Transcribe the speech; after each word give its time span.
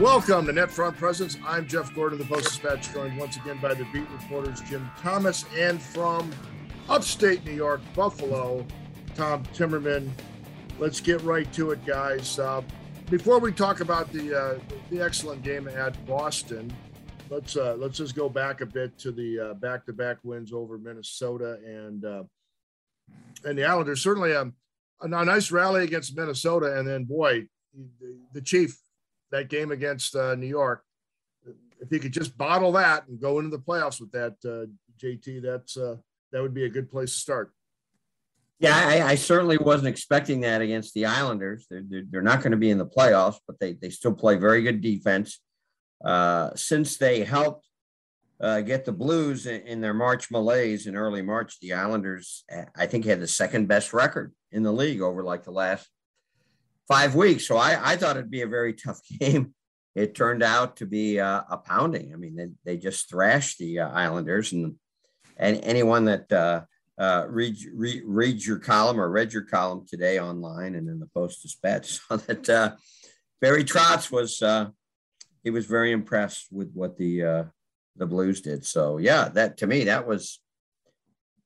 Welcome 0.00 0.46
to 0.46 0.52
NetFront 0.52 0.96
Presence. 0.96 1.38
I'm 1.46 1.68
Jeff 1.68 1.94
Gordon, 1.94 2.18
the 2.18 2.24
Post 2.24 2.46
Dispatch, 2.46 2.92
joined 2.92 3.16
once 3.16 3.36
again 3.36 3.60
by 3.62 3.74
the 3.74 3.84
beat 3.92 4.10
reporters 4.10 4.60
Jim 4.62 4.90
Thomas 4.98 5.44
and 5.56 5.80
from 5.80 6.32
upstate 6.88 7.44
New 7.44 7.52
York, 7.52 7.80
Buffalo, 7.94 8.66
Tom 9.14 9.44
Timmerman. 9.54 10.10
Let's 10.80 10.98
get 10.98 11.22
right 11.22 11.50
to 11.52 11.70
it, 11.70 11.86
guys. 11.86 12.40
Uh, 12.40 12.62
before 13.08 13.38
we 13.38 13.52
talk 13.52 13.78
about 13.78 14.12
the 14.12 14.36
uh, 14.36 14.58
the 14.90 15.00
excellent 15.00 15.44
game 15.44 15.68
at 15.68 16.04
Boston, 16.06 16.74
let's 17.30 17.56
uh, 17.56 17.76
let's 17.78 17.96
just 17.96 18.16
go 18.16 18.28
back 18.28 18.62
a 18.62 18.66
bit 18.66 18.98
to 18.98 19.12
the 19.12 19.38
uh, 19.38 19.54
back-to-back 19.54 20.16
wins 20.24 20.52
over 20.52 20.76
Minnesota 20.76 21.60
and 21.64 22.04
uh, 22.04 22.24
and 23.44 23.56
the 23.56 23.64
Islanders. 23.64 24.02
Certainly 24.02 24.32
a, 24.32 24.50
a 25.02 25.08
nice 25.08 25.52
rally 25.52 25.84
against 25.84 26.16
Minnesota, 26.16 26.76
and 26.76 26.88
then 26.88 27.04
boy, 27.04 27.46
the, 28.00 28.16
the 28.32 28.40
Chief 28.40 28.76
that 29.34 29.48
game 29.48 29.72
against 29.72 30.14
uh, 30.14 30.34
New 30.36 30.46
York. 30.46 30.84
If 31.80 31.90
he 31.90 31.98
could 31.98 32.12
just 32.12 32.38
bottle 32.38 32.72
that 32.72 33.06
and 33.08 33.20
go 33.20 33.38
into 33.38 33.50
the 33.50 33.62
playoffs 33.62 34.00
with 34.00 34.12
that, 34.12 34.36
uh, 34.44 34.70
JT, 35.02 35.42
that's 35.42 35.76
uh, 35.76 35.96
that 36.32 36.40
would 36.40 36.54
be 36.54 36.64
a 36.64 36.68
good 36.68 36.90
place 36.90 37.12
to 37.12 37.20
start. 37.20 37.52
Yeah, 38.60 38.76
I, 38.76 39.02
I, 39.02 39.14
certainly 39.16 39.58
wasn't 39.58 39.88
expecting 39.88 40.40
that 40.42 40.62
against 40.62 40.94
the 40.94 41.06
Islanders. 41.06 41.66
They're, 41.68 41.82
they're, 41.86 42.04
they're 42.08 42.22
not 42.22 42.40
going 42.40 42.52
to 42.52 42.56
be 42.56 42.70
in 42.70 42.78
the 42.78 42.86
playoffs, 42.86 43.36
but 43.46 43.58
they, 43.58 43.72
they 43.72 43.90
still 43.90 44.14
play 44.14 44.36
very 44.36 44.62
good 44.62 44.80
defense. 44.80 45.40
Uh, 46.02 46.50
since 46.54 46.96
they 46.96 47.24
helped 47.24 47.68
uh, 48.40 48.60
get 48.60 48.84
the 48.84 48.92
Blues 48.92 49.46
in, 49.46 49.62
in, 49.62 49.80
their 49.80 49.92
March 49.92 50.30
malaise 50.30 50.86
in 50.86 50.94
early 50.94 51.20
March, 51.20 51.58
the 51.60 51.72
Islanders, 51.72 52.44
I 52.76 52.86
think, 52.86 53.04
had 53.04 53.20
the 53.20 53.26
second 53.26 53.66
best 53.66 53.92
record 53.92 54.32
in 54.52 54.62
the 54.62 54.72
league 54.72 55.02
over 55.02 55.24
like 55.24 55.42
the 55.42 55.50
last 55.50 55.88
five 56.88 57.14
weeks. 57.14 57.46
So 57.46 57.56
I, 57.56 57.92
I 57.92 57.96
thought 57.96 58.16
it'd 58.16 58.30
be 58.30 58.42
a 58.42 58.46
very 58.48 58.74
tough 58.74 59.00
game. 59.20 59.54
It 59.94 60.14
turned 60.14 60.42
out 60.42 60.76
to 60.76 60.86
be 60.86 61.20
uh, 61.20 61.42
a 61.48 61.56
pounding. 61.56 62.12
I 62.12 62.16
mean, 62.16 62.34
they, 62.34 62.48
they 62.64 62.76
just 62.76 63.08
thrashed 63.08 63.58
the 63.58 63.80
uh, 63.80 63.90
Islanders, 63.90 64.52
and 64.52 64.74
and 65.36 65.60
anyone 65.62 66.06
that 66.06 66.32
uh, 66.32 66.62
uh, 66.98 67.26
read, 67.28 67.56
read 67.72 68.02
read 68.04 68.44
your 68.44 68.58
column 68.58 69.00
or 69.00 69.08
read 69.08 69.32
your 69.32 69.44
column 69.44 69.86
today 69.88 70.18
online 70.18 70.74
and 70.74 70.88
in 70.88 70.98
the 70.98 71.06
Post 71.06 71.42
Dispatch 71.42 71.86
saw 72.08 72.16
that 72.16 72.48
uh, 72.50 72.72
Barry 73.40 73.62
Trotz 73.62 74.10
was 74.10 74.42
uh, 74.42 74.70
he 75.44 75.50
was 75.50 75.66
very 75.66 75.92
impressed 75.92 76.48
with 76.50 76.72
what 76.72 76.98
the 76.98 77.46
the 77.96 78.06
Blues 78.06 78.40
did. 78.40 78.66
So 78.66 78.98
yeah, 78.98 79.28
that 79.28 79.58
to 79.58 79.68
me 79.68 79.84
that 79.84 80.08
was 80.08 80.40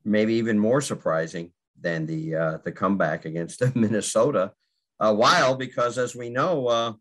maybe 0.06 0.34
even 0.34 0.58
more 0.58 0.80
surprising 0.80 1.52
than 1.78 2.06
the 2.06 2.60
the 2.64 2.72
comeback 2.72 3.26
against 3.26 3.62
Minnesota 3.76 4.52
a 5.00 5.14
while 5.14 5.54
because, 5.56 5.98
as 5.98 6.14
we 6.14 6.30
know, 6.30 6.66
uh, 6.66 6.92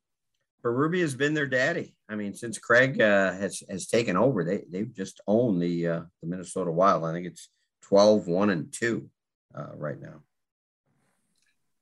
Berube 0.63 1.01
has 1.01 1.15
been 1.15 1.33
their 1.33 1.47
daddy. 1.47 1.95
I 2.09 2.15
mean, 2.15 2.33
since 2.33 2.57
Craig 2.57 2.99
uh, 3.01 3.33
has 3.33 3.63
has 3.69 3.87
taken 3.87 4.17
over, 4.17 4.43
they 4.43 4.63
they've 4.69 4.93
just 4.93 5.21
owned 5.27 5.61
the 5.61 5.87
uh, 5.87 6.01
the 6.21 6.27
Minnesota 6.27 6.71
Wild. 6.71 7.05
I 7.05 7.13
think 7.13 7.27
it's 7.27 7.49
12, 7.87 8.27
1 8.27 8.49
and 8.49 8.73
2 8.73 9.09
uh, 9.55 9.67
right 9.75 9.99
now. 9.99 10.21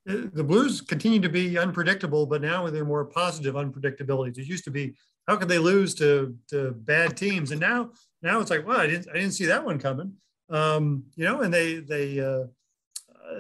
The 0.05 0.43
Blues 0.43 0.81
continue 0.81 1.19
to 1.19 1.29
be 1.29 1.57
unpredictable, 1.57 2.27
but 2.27 2.41
now 2.41 2.69
they're 2.69 2.85
more 2.85 3.05
positive 3.05 3.55
unpredictabilities. 3.55 4.37
It 4.37 4.45
used 4.45 4.65
to 4.65 4.71
be, 4.71 4.93
how 5.27 5.35
could 5.35 5.47
they 5.47 5.57
lose 5.57 5.95
to, 5.95 6.37
to 6.49 6.73
bad 6.73 7.17
teams? 7.17 7.49
And 7.49 7.59
now, 7.59 7.89
now 8.21 8.39
it's 8.39 8.51
like, 8.51 8.67
well, 8.67 8.79
I 8.79 8.85
didn't, 8.85 9.09
I 9.09 9.13
didn't 9.13 9.31
see 9.31 9.45
that 9.45 9.65
one 9.65 9.79
coming. 9.79 10.13
Um, 10.47 11.05
you 11.15 11.23
know, 11.25 11.41
and 11.41 11.51
they, 11.51 11.77
they, 11.77 12.19
uh, 12.19 12.43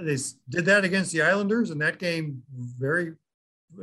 they 0.01 0.17
did 0.49 0.65
that 0.65 0.85
against 0.85 1.11
the 1.11 1.21
Islanders, 1.21 1.69
and 1.69 1.81
that 1.81 1.99
game 1.99 2.43
very 2.51 3.13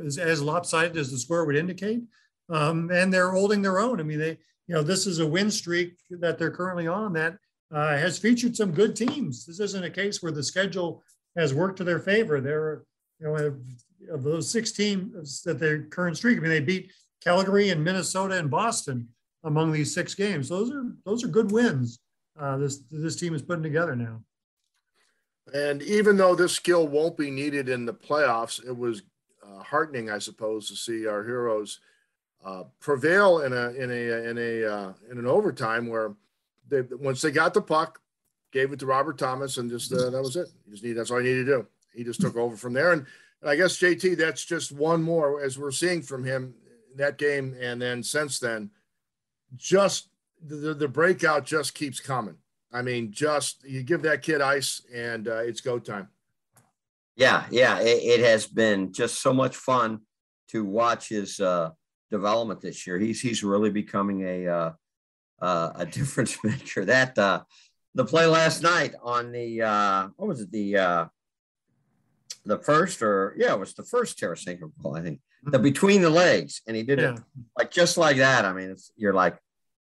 as, 0.03 0.17
as 0.17 0.41
lopsided 0.41 0.97
as 0.97 1.11
the 1.11 1.17
score 1.17 1.45
would 1.45 1.55
indicate. 1.55 2.01
Um, 2.49 2.91
and 2.91 3.13
they're 3.13 3.31
holding 3.31 3.61
their 3.61 3.79
own. 3.79 3.99
I 3.99 4.03
mean, 4.03 4.19
they, 4.19 4.37
you 4.67 4.75
know, 4.75 4.83
this 4.83 5.07
is 5.07 5.19
a 5.19 5.27
win 5.27 5.49
streak 5.49 5.95
that 6.09 6.37
they're 6.37 6.51
currently 6.51 6.87
on 6.87 7.13
that 7.13 7.37
uh, 7.73 7.97
has 7.97 8.19
featured 8.19 8.55
some 8.55 8.71
good 8.71 8.95
teams. 8.95 9.45
This 9.45 9.59
isn't 9.59 9.83
a 9.83 9.89
case 9.89 10.21
where 10.21 10.31
the 10.31 10.43
schedule 10.43 11.03
has 11.35 11.53
worked 11.53 11.77
to 11.77 11.83
their 11.83 11.99
favor. 11.99 12.39
There, 12.39 12.83
you 13.19 13.27
know, 13.27 14.13
of 14.13 14.23
those 14.23 14.49
six 14.49 14.71
teams 14.71 15.41
that 15.43 15.59
their 15.59 15.83
current 15.83 16.17
streak, 16.17 16.37
I 16.37 16.41
mean, 16.41 16.49
they 16.49 16.59
beat 16.59 16.91
Calgary 17.23 17.69
and 17.69 17.83
Minnesota 17.83 18.37
and 18.37 18.51
Boston 18.51 19.07
among 19.43 19.71
these 19.71 19.93
six 19.93 20.13
games. 20.13 20.49
Those 20.49 20.71
are 20.71 20.83
those 21.05 21.23
are 21.23 21.29
good 21.29 21.51
wins. 21.51 21.99
Uh, 22.39 22.57
this 22.57 22.83
this 22.91 23.15
team 23.15 23.33
is 23.33 23.41
putting 23.41 23.63
together 23.63 23.95
now. 23.95 24.21
And 25.53 25.81
even 25.81 26.17
though 26.17 26.35
this 26.35 26.53
skill 26.53 26.87
won't 26.87 27.17
be 27.17 27.29
needed 27.29 27.67
in 27.67 27.85
the 27.85 27.93
playoffs, 27.93 28.65
it 28.65 28.75
was 28.75 29.01
uh, 29.43 29.61
heartening, 29.61 30.09
I 30.09 30.19
suppose, 30.19 30.67
to 30.69 30.75
see 30.75 31.05
our 31.05 31.23
heroes 31.23 31.79
uh, 32.45 32.63
prevail 32.79 33.39
in 33.41 33.53
a 33.53 33.69
in 33.71 33.89
a 33.89 34.29
in 34.29 34.37
a 34.37 34.65
uh, 34.65 34.93
in 35.09 35.17
an 35.17 35.27
overtime 35.27 35.87
where 35.87 36.13
they 36.69 36.81
once 36.81 37.21
they 37.21 37.31
got 37.31 37.53
the 37.53 37.61
puck, 37.61 37.99
gave 38.51 38.71
it 38.71 38.79
to 38.79 38.85
Robert 38.85 39.17
Thomas, 39.17 39.57
and 39.57 39.69
just 39.69 39.91
uh, 39.91 40.09
that 40.09 40.21
was 40.21 40.35
it. 40.35 40.47
You 40.65 40.71
just 40.71 40.83
need 40.83 40.93
that's 40.93 41.11
all 41.11 41.21
you 41.21 41.35
need 41.35 41.45
to 41.45 41.51
do. 41.51 41.67
He 41.93 42.03
just 42.03 42.21
took 42.21 42.35
over 42.35 42.55
from 42.55 42.73
there, 42.73 42.93
and, 42.93 43.05
and 43.41 43.49
I 43.49 43.55
guess 43.55 43.77
JT, 43.77 44.17
that's 44.17 44.43
just 44.43 44.71
one 44.71 45.01
more 45.01 45.41
as 45.41 45.59
we're 45.59 45.71
seeing 45.71 46.01
from 46.01 46.23
him 46.23 46.55
that 46.95 47.17
game, 47.17 47.55
and 47.59 47.81
then 47.81 48.03
since 48.03 48.39
then, 48.39 48.71
just 49.55 50.09
the, 50.45 50.73
the 50.73 50.87
breakout 50.87 51.45
just 51.45 51.73
keeps 51.73 51.99
coming. 51.99 52.37
I 52.73 52.81
mean, 52.81 53.11
just 53.11 53.63
you 53.63 53.83
give 53.83 54.01
that 54.01 54.23
kid 54.23 54.41
ice 54.41 54.81
and 54.93 55.27
uh, 55.27 55.37
it's 55.37 55.61
go 55.61 55.77
time. 55.77 56.07
Yeah, 57.15 57.45
yeah, 57.51 57.79
it, 57.79 58.03
it, 58.03 58.19
has 58.21 58.47
been 58.47 58.91
just 58.91 59.21
so 59.21 59.31
much 59.31 59.55
fun 59.55 59.99
to 60.49 60.65
watch 60.65 61.09
his 61.09 61.39
uh, 61.39 61.69
development 62.09 62.61
this 62.61 62.87
year. 62.87 62.97
He's 62.97 63.21
he's 63.21 63.43
really 63.43 63.69
becoming 63.69 64.27
a 64.27 64.47
uh, 64.47 64.71
uh, 65.39 65.71
a 65.75 65.85
difference 65.97 66.43
maker. 66.43 66.85
That 66.85 67.15
uh, 67.19 67.43
the 67.93 68.05
play 68.05 68.25
last 68.25 68.63
night 68.63 68.95
on 69.03 69.31
the 69.31 69.61
uh, 69.61 70.07
what 70.15 70.27
was 70.27 70.41
it 70.41 70.51
the 70.51 70.77
uh, 70.77 71.05
the 72.45 72.57
first 72.57 73.03
or 73.03 73.35
yeah 73.37 73.53
it 73.53 73.59
was 73.59 73.75
the 73.75 73.83
first 73.83 74.19
Tarasenko 74.19 74.71
goal 74.81 74.97
I 74.97 75.01
think 75.01 75.19
the 75.43 75.51
mm-hmm. 75.51 75.63
between 75.63 76.01
the 76.01 76.09
legs 76.09 76.61
and 76.67 76.75
he 76.75 76.81
did 76.81 76.99
yeah. 76.99 77.13
it 77.13 77.19
like 77.55 77.69
just 77.69 77.99
like 77.99 78.17
that. 78.17 78.43
I 78.43 78.53
mean, 78.53 78.71
it's, 78.71 78.91
you're 78.95 79.13
like, 79.13 79.37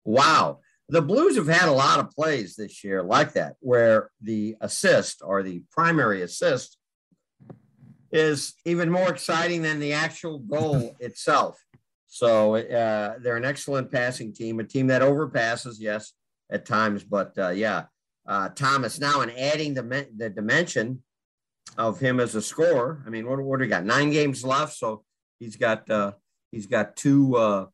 wow 0.06 0.62
the 0.90 1.02
Blues 1.02 1.36
have 1.36 1.48
had 1.48 1.68
a 1.68 1.74
lot 1.74 2.00
of 2.00 2.12
plays 2.12 2.56
this 2.56 2.84
year 2.84 3.04
like 3.04 3.34
that, 3.34 3.56
where 3.60 4.10
the 4.22 4.56
assist 4.62 5.22
or 5.24 5.44
the 5.44 5.64
primary 5.72 6.22
assist 6.22 6.78
is 8.12 8.54
even 8.66 8.90
more 8.90 9.10
exciting 9.10 9.62
than 9.62 9.80
the 9.80 9.94
actual 9.94 10.40
goal 10.40 10.96
itself. 11.00 11.58
So 12.08 12.56
uh, 12.56 13.16
they're 13.20 13.36
an 13.36 13.44
excellent 13.46 13.92
passing 13.92 14.34
team, 14.34 14.60
a 14.60 14.64
team 14.64 14.88
that 14.88 15.02
overpasses, 15.02 15.76
yes, 15.78 16.14
at 16.50 16.66
times, 16.66 17.04
but 17.04 17.38
uh, 17.38 17.50
yeah, 17.50 17.86
uh, 18.26 18.50
Thomas 18.50 19.00
now 19.00 19.22
and 19.22 19.32
adding 19.38 19.74
the 19.74 20.08
the 20.16 20.30
dimension 20.30 21.04
of 21.78 22.00
him 22.00 22.20
as 22.20 22.36
a 22.36 22.42
scorer. 22.42 23.04
I 23.06 23.10
mean, 23.10 23.28
what 23.28 23.42
what 23.42 23.58
do 23.58 23.64
we 23.64 23.68
got? 23.68 23.86
Nine 23.86 24.12
games 24.12 24.44
left, 24.44 24.78
so 24.78 25.04
he's 25.40 25.56
got 25.56 25.90
uh, 25.90 26.14
he's 26.52 26.68
got 26.68 26.96
two 26.96 27.36
uh, 27.36 27.66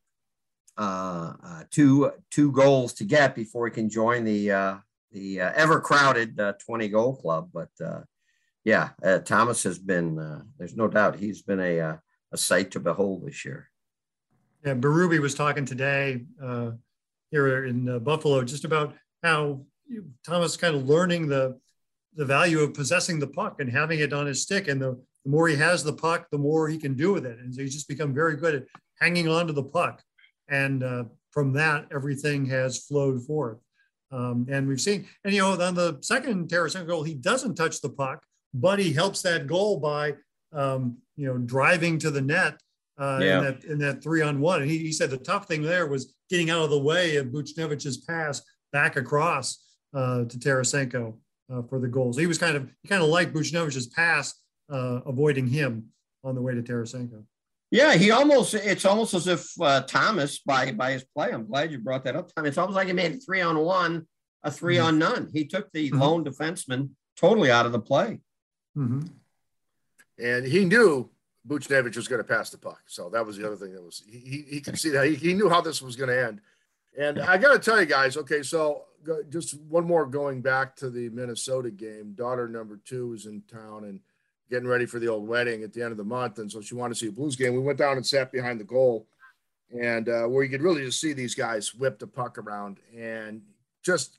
two 1.70 2.12
two 2.30 2.52
goals 2.52 2.92
to 2.94 3.04
get 3.04 3.34
before 3.34 3.66
he 3.66 3.72
can 3.72 3.88
join 3.88 4.24
the 4.24 4.50
uh, 4.50 4.76
the 5.12 5.40
uh, 5.40 5.52
ever 5.54 5.80
crowded 5.80 6.38
uh, 6.38 6.54
20 6.64 6.88
goal 6.88 7.16
club. 7.16 7.50
But 7.52 7.70
uh, 7.84 8.00
yeah, 8.64 8.90
Thomas 9.24 9.62
has 9.64 9.78
been. 9.78 10.16
there's 10.58 10.76
no 10.76 10.88
doubt 10.88 11.16
he's 11.16 11.42
been 11.42 11.60
a 11.60 12.00
a 12.32 12.36
sight 12.36 12.70
to 12.72 12.80
behold 12.80 13.26
this 13.26 13.44
year. 13.44 13.70
Yeah, 14.64 14.74
Berube 14.74 15.20
was 15.20 15.34
talking 15.34 15.64
today 15.64 16.24
uh, 16.42 16.72
here 17.30 17.66
in 17.66 17.98
Buffalo 18.00 18.42
just 18.42 18.64
about 18.64 18.94
how 19.22 19.60
Thomas 20.26 20.56
kind 20.56 20.74
of 20.74 20.88
learning 20.88 21.28
the 21.28 21.58
the 22.16 22.24
value 22.24 22.60
of 22.60 22.74
possessing 22.74 23.18
the 23.18 23.26
puck 23.26 23.60
and 23.60 23.70
having 23.70 23.98
it 23.98 24.12
on 24.12 24.26
his 24.26 24.42
stick. 24.42 24.68
And 24.68 24.80
the, 24.80 24.92
the 25.24 25.30
more 25.30 25.48
he 25.48 25.56
has 25.56 25.82
the 25.82 25.92
puck, 25.92 26.28
the 26.30 26.38
more 26.38 26.68
he 26.68 26.78
can 26.78 26.94
do 26.94 27.12
with 27.12 27.26
it. 27.26 27.38
And 27.38 27.54
so 27.54 27.62
he's 27.62 27.74
just 27.74 27.88
become 27.88 28.14
very 28.14 28.36
good 28.36 28.54
at 28.54 28.64
hanging 29.00 29.28
on 29.28 29.46
to 29.48 29.52
the 29.52 29.64
puck 29.64 30.00
and 30.48 30.82
uh, 30.82 31.04
from 31.30 31.52
that 31.54 31.86
everything 31.92 32.46
has 32.46 32.84
flowed 32.84 33.22
forth. 33.22 33.58
Um, 34.10 34.46
and 34.48 34.68
we've 34.68 34.80
seen, 34.80 35.06
and 35.24 35.34
you 35.34 35.40
know, 35.40 35.60
on 35.60 35.74
the 35.74 35.98
second 36.00 36.48
Tarasenko 36.48 36.86
goal, 36.86 37.02
he 37.02 37.14
doesn't 37.14 37.56
touch 37.56 37.80
the 37.80 37.88
puck, 37.88 38.22
but 38.52 38.78
he 38.78 38.92
helps 38.92 39.22
that 39.22 39.46
goal 39.46 39.78
by 39.80 40.14
um, 40.52 40.98
you 41.16 41.26
know 41.26 41.38
driving 41.38 41.98
to 41.98 42.10
the 42.10 42.20
net 42.20 42.60
uh, 42.98 43.18
yeah. 43.20 43.38
in 43.38 43.44
that 43.44 43.64
in 43.64 43.78
that 43.78 44.02
three 44.02 44.22
on 44.22 44.40
one. 44.40 44.62
And 44.62 44.70
he, 44.70 44.78
he 44.78 44.92
said 44.92 45.10
the 45.10 45.16
tough 45.16 45.48
thing 45.48 45.62
there 45.62 45.86
was 45.86 46.14
getting 46.30 46.50
out 46.50 46.62
of 46.62 46.70
the 46.70 46.78
way 46.78 47.16
of 47.16 47.26
Buchnevich's 47.26 47.98
pass 47.98 48.42
back 48.72 48.96
across 48.96 49.64
uh, 49.94 50.24
to 50.24 50.38
Tarasenko 50.38 51.16
uh, 51.52 51.62
for 51.62 51.80
the 51.80 51.88
goals. 51.88 52.16
He 52.16 52.26
was 52.26 52.38
kind 52.38 52.56
of 52.56 52.70
he 52.82 52.88
kind 52.88 53.02
of 53.02 53.08
liked 53.08 53.34
Buchnevich's 53.34 53.88
pass, 53.88 54.34
uh, 54.70 55.00
avoiding 55.06 55.46
him 55.46 55.86
on 56.22 56.34
the 56.34 56.42
way 56.42 56.54
to 56.54 56.62
Tarasenko. 56.62 57.24
Yeah, 57.74 57.96
he 57.96 58.12
almost 58.12 58.54
it's 58.54 58.84
almost 58.84 59.14
as 59.14 59.26
if 59.26 59.60
uh, 59.60 59.80
Thomas 59.80 60.38
by 60.38 60.70
by 60.70 60.92
his 60.92 61.02
play. 61.02 61.32
I'm 61.32 61.44
glad 61.44 61.72
you 61.72 61.78
brought 61.78 62.04
that 62.04 62.14
up. 62.14 62.32
Tom. 62.32 62.46
It's 62.46 62.56
almost 62.56 62.76
like 62.76 62.86
he 62.86 62.92
made 62.92 63.14
a 63.14 63.16
three 63.16 63.40
on 63.40 63.58
one, 63.58 64.06
a 64.44 64.50
3 64.52 64.76
mm-hmm. 64.76 64.86
on 64.86 64.98
none. 65.00 65.30
He 65.32 65.44
took 65.44 65.72
the 65.72 65.90
mm-hmm. 65.90 66.00
lone 66.00 66.24
defenseman 66.24 66.90
totally 67.16 67.50
out 67.50 67.66
of 67.66 67.72
the 67.72 67.80
play. 67.80 68.20
Mm-hmm. 68.76 69.08
And 70.22 70.46
he 70.46 70.64
knew 70.64 71.10
Buchnevich 71.48 71.96
was 71.96 72.06
going 72.06 72.22
to 72.22 72.28
pass 72.28 72.50
the 72.50 72.58
puck. 72.58 72.82
So 72.86 73.10
that 73.10 73.26
was 73.26 73.36
the 73.38 73.44
other 73.44 73.56
thing 73.56 73.72
that 73.72 73.82
was 73.82 74.04
he 74.06 74.18
he, 74.18 74.44
he 74.48 74.60
could 74.60 74.78
see 74.78 74.90
that 74.90 75.08
he, 75.08 75.16
he 75.16 75.34
knew 75.34 75.48
how 75.48 75.60
this 75.60 75.82
was 75.82 75.96
going 75.96 76.10
to 76.10 76.26
end. 76.26 76.42
And 76.96 77.18
I 77.18 77.38
got 77.38 77.54
to 77.54 77.58
tell 77.58 77.80
you 77.80 77.86
guys, 77.86 78.16
okay, 78.16 78.44
so 78.44 78.84
just 79.30 79.60
one 79.62 79.84
more 79.84 80.06
going 80.06 80.42
back 80.42 80.76
to 80.76 80.90
the 80.90 81.08
Minnesota 81.08 81.72
game. 81.72 82.12
Daughter 82.14 82.46
number 82.46 82.78
two 82.84 83.14
is 83.14 83.26
in 83.26 83.42
town 83.50 83.82
and 83.82 83.98
getting 84.50 84.68
ready 84.68 84.86
for 84.86 84.98
the 84.98 85.08
old 85.08 85.26
wedding 85.26 85.62
at 85.62 85.72
the 85.72 85.82
end 85.82 85.92
of 85.92 85.98
the 85.98 86.04
month, 86.04 86.38
and 86.38 86.50
so 86.50 86.60
she 86.60 86.74
wanted 86.74 86.94
to 86.94 87.00
see 87.00 87.08
a 87.08 87.12
Blues 87.12 87.36
game. 87.36 87.54
We 87.54 87.60
went 87.60 87.78
down 87.78 87.96
and 87.96 88.06
sat 88.06 88.32
behind 88.32 88.60
the 88.60 88.64
goal, 88.64 89.06
and 89.78 90.08
uh, 90.08 90.24
where 90.24 90.44
you 90.44 90.50
could 90.50 90.62
really 90.62 90.84
just 90.84 91.00
see 91.00 91.12
these 91.12 91.34
guys 91.34 91.74
whip 91.74 91.98
the 91.98 92.06
puck 92.06 92.38
around 92.38 92.78
and 92.96 93.42
just 93.82 94.18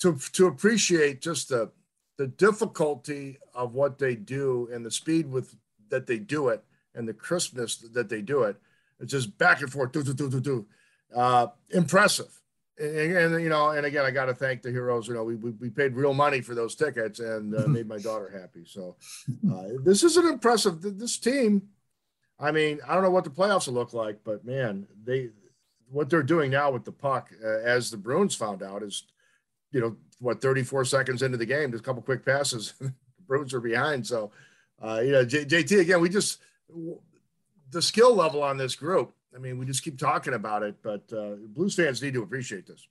to 0.00 0.18
to 0.32 0.46
appreciate 0.46 1.20
just 1.20 1.48
the 1.48 1.70
the 2.16 2.26
difficulty 2.26 3.38
of 3.54 3.74
what 3.74 3.98
they 3.98 4.14
do 4.14 4.68
and 4.72 4.84
the 4.84 4.90
speed 4.90 5.30
with 5.30 5.56
that 5.88 6.06
they 6.06 6.18
do 6.18 6.48
it 6.48 6.62
and 6.94 7.08
the 7.08 7.14
crispness 7.14 7.76
that 7.76 8.08
they 8.08 8.20
do 8.20 8.42
it. 8.42 8.56
It's 8.98 9.12
just 9.12 9.38
back 9.38 9.62
and 9.62 9.72
forth, 9.72 9.92
do 9.92 10.02
do 10.02 10.12
do 10.12 10.28
do 10.28 10.40
do. 10.40 10.66
Uh, 11.14 11.48
impressive 11.70 12.39
and, 12.80 13.34
and, 13.34 13.42
you 13.42 13.48
know, 13.48 13.70
and 13.70 13.84
again, 13.84 14.04
I 14.04 14.10
got 14.10 14.26
to 14.26 14.34
thank 14.34 14.62
the 14.62 14.70
heroes. 14.70 15.06
You 15.06 15.14
know, 15.14 15.24
we, 15.24 15.36
we, 15.36 15.50
we 15.52 15.70
paid 15.70 15.94
real 15.94 16.14
money 16.14 16.40
for 16.40 16.54
those 16.54 16.74
tickets 16.74 17.20
and 17.20 17.54
uh, 17.54 17.66
made 17.66 17.86
my 17.86 17.98
daughter 17.98 18.30
happy. 18.30 18.64
So 18.66 18.96
uh, 19.52 19.68
this 19.84 20.02
is 20.02 20.16
an 20.16 20.26
impressive. 20.26 20.80
This 20.80 21.18
team, 21.18 21.62
I 22.38 22.50
mean, 22.50 22.80
I 22.88 22.94
don't 22.94 23.02
know 23.02 23.10
what 23.10 23.24
the 23.24 23.30
playoffs 23.30 23.66
will 23.66 23.74
look 23.74 23.92
like, 23.92 24.20
but 24.24 24.44
man, 24.44 24.86
they 25.04 25.28
what 25.90 26.08
they're 26.08 26.22
doing 26.22 26.52
now 26.52 26.70
with 26.70 26.84
the 26.84 26.92
puck, 26.92 27.30
uh, 27.44 27.58
as 27.64 27.90
the 27.90 27.96
Bruins 27.96 28.34
found 28.34 28.62
out, 28.62 28.82
is 28.82 29.04
you 29.72 29.80
know 29.80 29.96
what 30.20 30.40
34 30.40 30.84
seconds 30.84 31.22
into 31.22 31.36
the 31.36 31.46
game, 31.46 31.72
just 31.72 31.82
a 31.82 31.84
couple 31.84 32.02
quick 32.02 32.24
passes, 32.24 32.74
the 32.80 32.92
Bruins 33.26 33.52
are 33.52 33.60
behind. 33.60 34.06
So, 34.06 34.30
uh, 34.82 35.00
you 35.04 35.12
know, 35.12 35.24
J- 35.24 35.44
JT 35.44 35.80
again, 35.80 36.00
we 36.00 36.08
just 36.08 36.40
the 37.70 37.82
skill 37.82 38.14
level 38.14 38.42
on 38.42 38.56
this 38.56 38.74
group 38.74 39.12
I 39.34 39.38
mean, 39.38 39.58
we 39.58 39.66
just 39.66 39.84
keep 39.84 39.98
talking 39.98 40.34
about 40.34 40.62
it, 40.62 40.76
but 40.82 41.02
uh, 41.12 41.36
Blues 41.48 41.74
fans 41.76 42.02
need 42.02 42.14
to 42.14 42.22
appreciate 42.22 42.66
this. 42.66 42.86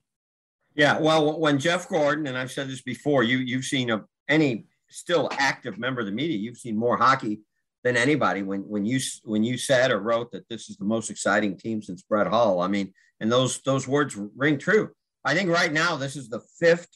Yeah, 0.76 0.98
well, 1.00 1.40
when 1.40 1.60
Jeff 1.60 1.90
Gordon 1.90 2.28
and 2.28 2.38
I've 2.38 2.52
said 2.52 2.70
this 2.70 2.82
before, 2.82 3.24
you 3.24 3.40
you've 3.40 3.66
seen 3.66 3.90
a, 3.90 4.06
any 4.30 4.66
still 4.90 5.30
active 5.34 5.78
member 5.78 6.02
of 6.02 6.06
the 6.06 6.12
media, 6.12 6.38
you've 6.38 6.58
seen 6.58 6.78
more 6.78 6.98
hockey 6.98 7.42
than 7.84 7.98
anybody. 7.98 8.44
When 8.44 8.62
when 8.62 8.86
you 8.86 9.00
when 9.24 9.44
you 9.44 9.58
said 9.58 9.92
or 9.92 10.00
wrote 10.00 10.32
that 10.32 10.48
this 10.48 10.70
is 10.70 10.78
the 10.78 10.86
most 10.86 11.10
exciting 11.10 11.58
team 11.58 11.82
since 11.82 12.02
Brett 12.04 12.28
Hull, 12.28 12.62
I 12.62 12.68
mean, 12.68 12.94
and 13.20 13.32
those 13.32 13.62
those 13.62 13.88
words 13.88 14.16
ring 14.36 14.58
true. 14.58 14.92
I 15.26 15.34
think 15.34 15.50
right 15.50 15.74
now 15.74 15.98
this 15.98 16.16
is 16.16 16.30
the 16.30 16.42
fifth 16.60 16.88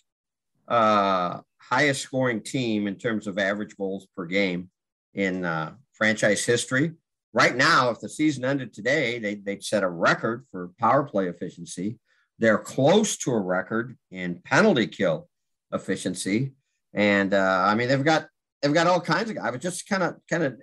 uh, 0.68 1.42
highest 1.57 2.01
scoring 2.01 2.42
team 2.42 2.88
in 2.88 2.96
terms 2.96 3.28
of 3.28 3.38
average 3.38 3.75
goals 3.75 4.07
per 4.16 4.25
game 4.25 4.69
in 5.13 5.44
uh, 5.44 5.74
franchise 5.94 6.46
history 6.46 6.94
right 7.34 7.56
now, 7.56 7.90
if 7.90 8.00
the 8.00 8.10
season 8.10 8.46
ended 8.46 8.74
today, 8.74 9.20
they, 9.20 9.36
they'd 9.36 9.64
set 9.64 9.84
a 9.84 9.90
record 9.90 10.46
for 10.52 10.72
power 10.80 11.04
play 11.04 11.28
efficiency. 11.28 12.00
They're 12.40 12.60
close 12.60 13.18
to 13.18 13.32
a 13.32 13.40
record 13.40 13.98
in 14.12 14.42
penalty 14.44 14.88
kill 14.88 15.28
efficiency. 15.72 16.54
And 16.94 17.34
uh, 17.34 17.64
I 17.66 17.76
mean, 17.76 17.88
they've 17.88 18.04
got 18.04 18.28
they've 18.62 18.74
got 18.74 18.88
all 18.88 19.02
kinds 19.02 19.30
of. 19.30 19.38
I 19.38 19.50
was 19.50 19.62
just 19.62 19.88
kind 19.88 20.04
of 20.04 20.16
kind 20.30 20.44
of 20.44 20.60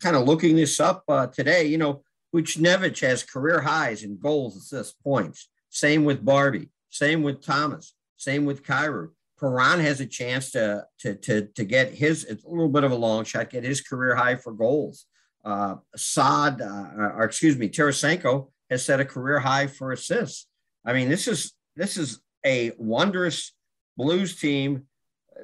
kind 0.00 0.16
of 0.16 0.26
looking 0.26 0.56
this 0.56 0.80
up 0.80 1.04
uh, 1.08 1.26
today. 1.26 1.64
You 1.64 1.78
know, 1.78 2.02
Buchnevich 2.34 3.00
has 3.00 3.22
career 3.22 3.60
highs 3.60 4.02
in 4.02 4.18
goals, 4.18 4.56
assists, 4.56 4.94
points. 5.02 5.48
Same 5.70 6.04
with 6.04 6.24
Barbie. 6.24 6.70
Same 6.90 7.22
with 7.22 7.42
Thomas. 7.42 7.94
Same 8.16 8.46
with 8.46 8.62
Kyrou. 8.62 9.10
Perron 9.38 9.80
has 9.80 10.00
a 10.00 10.06
chance 10.06 10.50
to 10.52 10.86
to 11.00 11.14
to 11.14 11.46
to 11.54 11.64
get 11.64 11.92
his 11.92 12.24
it's 12.24 12.44
a 12.44 12.48
little 12.48 12.68
bit 12.68 12.84
of 12.84 12.92
a 12.92 12.96
long 12.96 13.24
shot, 13.24 13.50
get 13.50 13.64
his 13.64 13.80
career 13.80 14.14
high 14.14 14.36
for 14.36 14.52
goals. 14.52 15.06
Uh, 15.46 15.76
Saad, 15.94 16.60
uh, 16.60 17.12
or 17.14 17.22
excuse 17.22 17.56
me, 17.56 17.68
Tarasenko 17.68 18.48
has 18.68 18.84
set 18.84 18.98
a 18.98 19.04
career 19.04 19.38
high 19.38 19.68
for 19.68 19.92
assists. 19.92 20.48
I 20.84 20.92
mean, 20.92 21.08
this 21.08 21.28
is 21.28 21.52
this 21.76 21.96
is 21.96 22.20
a 22.44 22.72
wondrous 22.78 23.52
Blues 23.96 24.34
team 24.40 24.88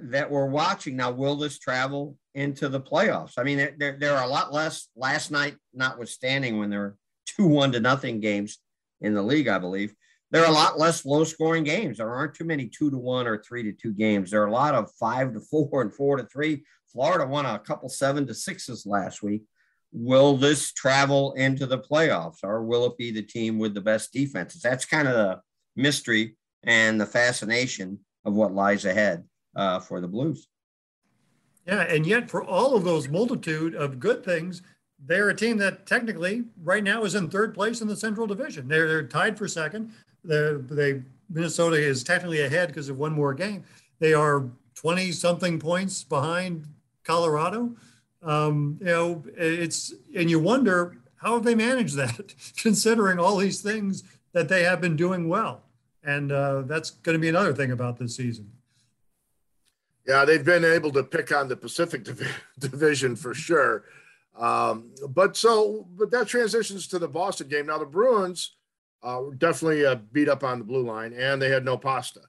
that 0.00 0.28
we're 0.28 0.46
watching 0.46 0.96
now. 0.96 1.12
Will 1.12 1.36
this 1.36 1.60
travel 1.60 2.16
into 2.34 2.68
the 2.68 2.80
playoffs? 2.80 3.34
I 3.38 3.44
mean, 3.44 3.58
there, 3.78 3.96
there, 3.96 4.16
are 4.16 4.24
a 4.24 4.28
lot 4.28 4.52
less 4.52 4.88
last 4.96 5.30
night, 5.30 5.54
notwithstanding 5.72 6.58
when 6.58 6.68
there 6.68 6.82
are 6.82 6.96
two 7.26 7.46
one 7.46 7.70
to 7.70 7.78
nothing 7.78 8.18
games 8.18 8.58
in 9.02 9.14
the 9.14 9.22
league, 9.22 9.46
I 9.46 9.58
believe. 9.58 9.94
There 10.32 10.42
are 10.42 10.50
a 10.50 10.54
lot 10.54 10.80
less 10.80 11.04
low 11.04 11.22
scoring 11.22 11.62
games. 11.62 11.98
There 11.98 12.12
aren't 12.12 12.34
too 12.34 12.44
many 12.44 12.66
two 12.66 12.90
to 12.90 12.98
one 12.98 13.28
or 13.28 13.40
three 13.40 13.62
to 13.62 13.72
two 13.72 13.92
games. 13.92 14.32
There 14.32 14.42
are 14.42 14.48
a 14.48 14.52
lot 14.52 14.74
of 14.74 14.90
five 14.98 15.32
to 15.34 15.40
four 15.40 15.68
and 15.82 15.94
four 15.94 16.16
to 16.16 16.24
three. 16.24 16.64
Florida 16.92 17.24
won 17.24 17.46
a 17.46 17.60
couple 17.60 17.88
seven 17.88 18.26
to 18.26 18.34
sixes 18.34 18.84
last 18.84 19.22
week 19.22 19.44
will 19.92 20.36
this 20.36 20.72
travel 20.72 21.32
into 21.34 21.66
the 21.66 21.78
playoffs 21.78 22.38
or 22.42 22.62
will 22.62 22.86
it 22.86 22.96
be 22.96 23.10
the 23.10 23.22
team 23.22 23.58
with 23.58 23.74
the 23.74 23.80
best 23.80 24.12
defenses? 24.12 24.62
That's 24.62 24.84
kind 24.84 25.06
of 25.06 25.14
the 25.14 25.40
mystery 25.76 26.36
and 26.62 27.00
the 27.00 27.06
fascination 27.06 27.98
of 28.24 28.34
what 28.34 28.54
lies 28.54 28.84
ahead 28.84 29.24
uh, 29.56 29.80
for 29.80 30.00
the 30.00 30.08
Blues. 30.08 30.48
Yeah, 31.66 31.82
and 31.82 32.06
yet 32.06 32.30
for 32.30 32.42
all 32.42 32.74
of 32.74 32.84
those 32.84 33.08
multitude 33.08 33.74
of 33.74 34.00
good 34.00 34.24
things, 34.24 34.62
they're 35.04 35.28
a 35.28 35.34
team 35.34 35.58
that 35.58 35.86
technically 35.86 36.44
right 36.62 36.82
now 36.82 37.04
is 37.04 37.14
in 37.14 37.28
third 37.28 37.54
place 37.54 37.80
in 37.80 37.88
the 37.88 37.96
Central 37.96 38.26
Division. 38.26 38.68
They're, 38.68 38.88
they're 38.88 39.06
tied 39.06 39.36
for 39.36 39.46
second. 39.46 39.92
They're, 40.24 40.58
they 40.58 41.02
Minnesota 41.28 41.76
is 41.76 42.04
technically 42.04 42.42
ahead 42.42 42.68
because 42.68 42.88
of 42.88 42.98
one 42.98 43.12
more 43.12 43.34
game. 43.34 43.64
They 43.98 44.12
are 44.12 44.50
20 44.74 45.12
something 45.12 45.58
points 45.58 46.04
behind 46.04 46.66
Colorado. 47.04 47.74
Um, 48.22 48.78
you 48.80 48.86
know, 48.86 49.24
it's 49.36 49.92
and 50.16 50.30
you 50.30 50.38
wonder 50.38 50.96
how 51.16 51.34
have 51.34 51.44
they 51.44 51.54
managed 51.54 51.96
that, 51.96 52.34
considering 52.56 53.18
all 53.18 53.36
these 53.36 53.60
things 53.60 54.02
that 54.32 54.48
they 54.48 54.62
have 54.64 54.80
been 54.80 54.96
doing 54.96 55.28
well, 55.28 55.62
and 56.02 56.32
uh, 56.32 56.62
that's 56.62 56.90
going 56.90 57.14
to 57.14 57.20
be 57.20 57.28
another 57.28 57.52
thing 57.52 57.70
about 57.70 57.98
this 57.98 58.16
season. 58.16 58.50
Yeah, 60.06 60.24
they've 60.24 60.44
been 60.44 60.64
able 60.64 60.90
to 60.92 61.02
pick 61.04 61.32
on 61.32 61.48
the 61.48 61.56
Pacific 61.56 62.04
Div- 62.04 62.44
Division 62.58 63.16
for 63.16 63.34
sure. 63.34 63.84
Um, 64.36 64.90
but 65.10 65.36
so, 65.36 65.86
but 65.96 66.10
that 66.10 66.26
transitions 66.26 66.86
to 66.88 66.98
the 66.98 67.08
Boston 67.08 67.48
game. 67.48 67.66
Now 67.66 67.78
the 67.78 67.86
Bruins 67.86 68.56
uh, 69.02 69.22
definitely 69.36 69.84
uh, 69.84 69.96
beat 70.12 70.28
up 70.28 70.42
on 70.42 70.58
the 70.58 70.64
blue 70.64 70.84
line, 70.84 71.12
and 71.12 71.40
they 71.40 71.50
had 71.50 71.64
no 71.64 71.76
pasta. 71.76 72.20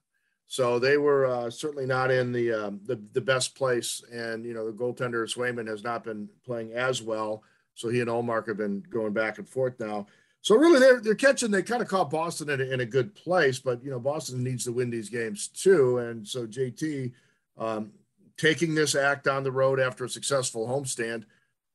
So 0.48 0.78
they 0.78 0.98
were 0.98 1.26
uh, 1.26 1.50
certainly 1.50 1.86
not 1.86 2.12
in 2.12 2.32
the, 2.32 2.52
um, 2.52 2.80
the, 2.86 3.02
the 3.14 3.22
best 3.22 3.56
place, 3.56 4.04
and 4.12 4.46
you 4.46 4.54
know 4.54 4.66
the 4.66 4.78
goaltender 4.78 5.26
Swayman 5.26 5.68
has 5.68 5.84
not 5.84 6.04
been 6.04 6.30
playing 6.46 6.74
as 6.74 7.02
well. 7.02 7.44
So 7.76 7.90
he 7.90 8.02
and 8.02 8.10
Ullmark 8.10 8.48
have 8.48 8.58
been 8.58 8.84
going 8.90 9.14
back 9.14 9.40
and 9.40 9.50
forth 9.50 9.80
now. 9.80 10.06
So 10.42 10.56
really, 10.56 10.80
they're 10.80 11.00
they're 11.00 11.16
catching. 11.16 11.52
They 11.52 11.64
kind 11.64 11.82
of 11.82 11.88
caught 11.88 12.12
Boston 12.12 12.50
in 12.50 12.62
a, 12.62 12.66
in 12.66 12.80
a 12.82 12.86
good 12.86 13.16
place, 13.16 13.60
but 13.60 13.84
you 13.84 13.90
know 13.90 14.00
Boston 14.00 14.44
needs 14.44 14.66
to 14.66 14.74
win 14.74 14.90
these 14.90 15.10
games 15.10 15.48
too. 15.48 16.00
And 16.00 16.28
so 16.28 16.46
JT 16.46 17.14
um, 17.58 17.94
taking 18.38 18.76
this 18.76 18.94
act 18.94 19.28
on 19.28 19.44
the 19.44 19.52
road 19.52 19.80
after 19.80 20.04
a 20.04 20.10
successful 20.10 20.68
homestand, 20.68 21.24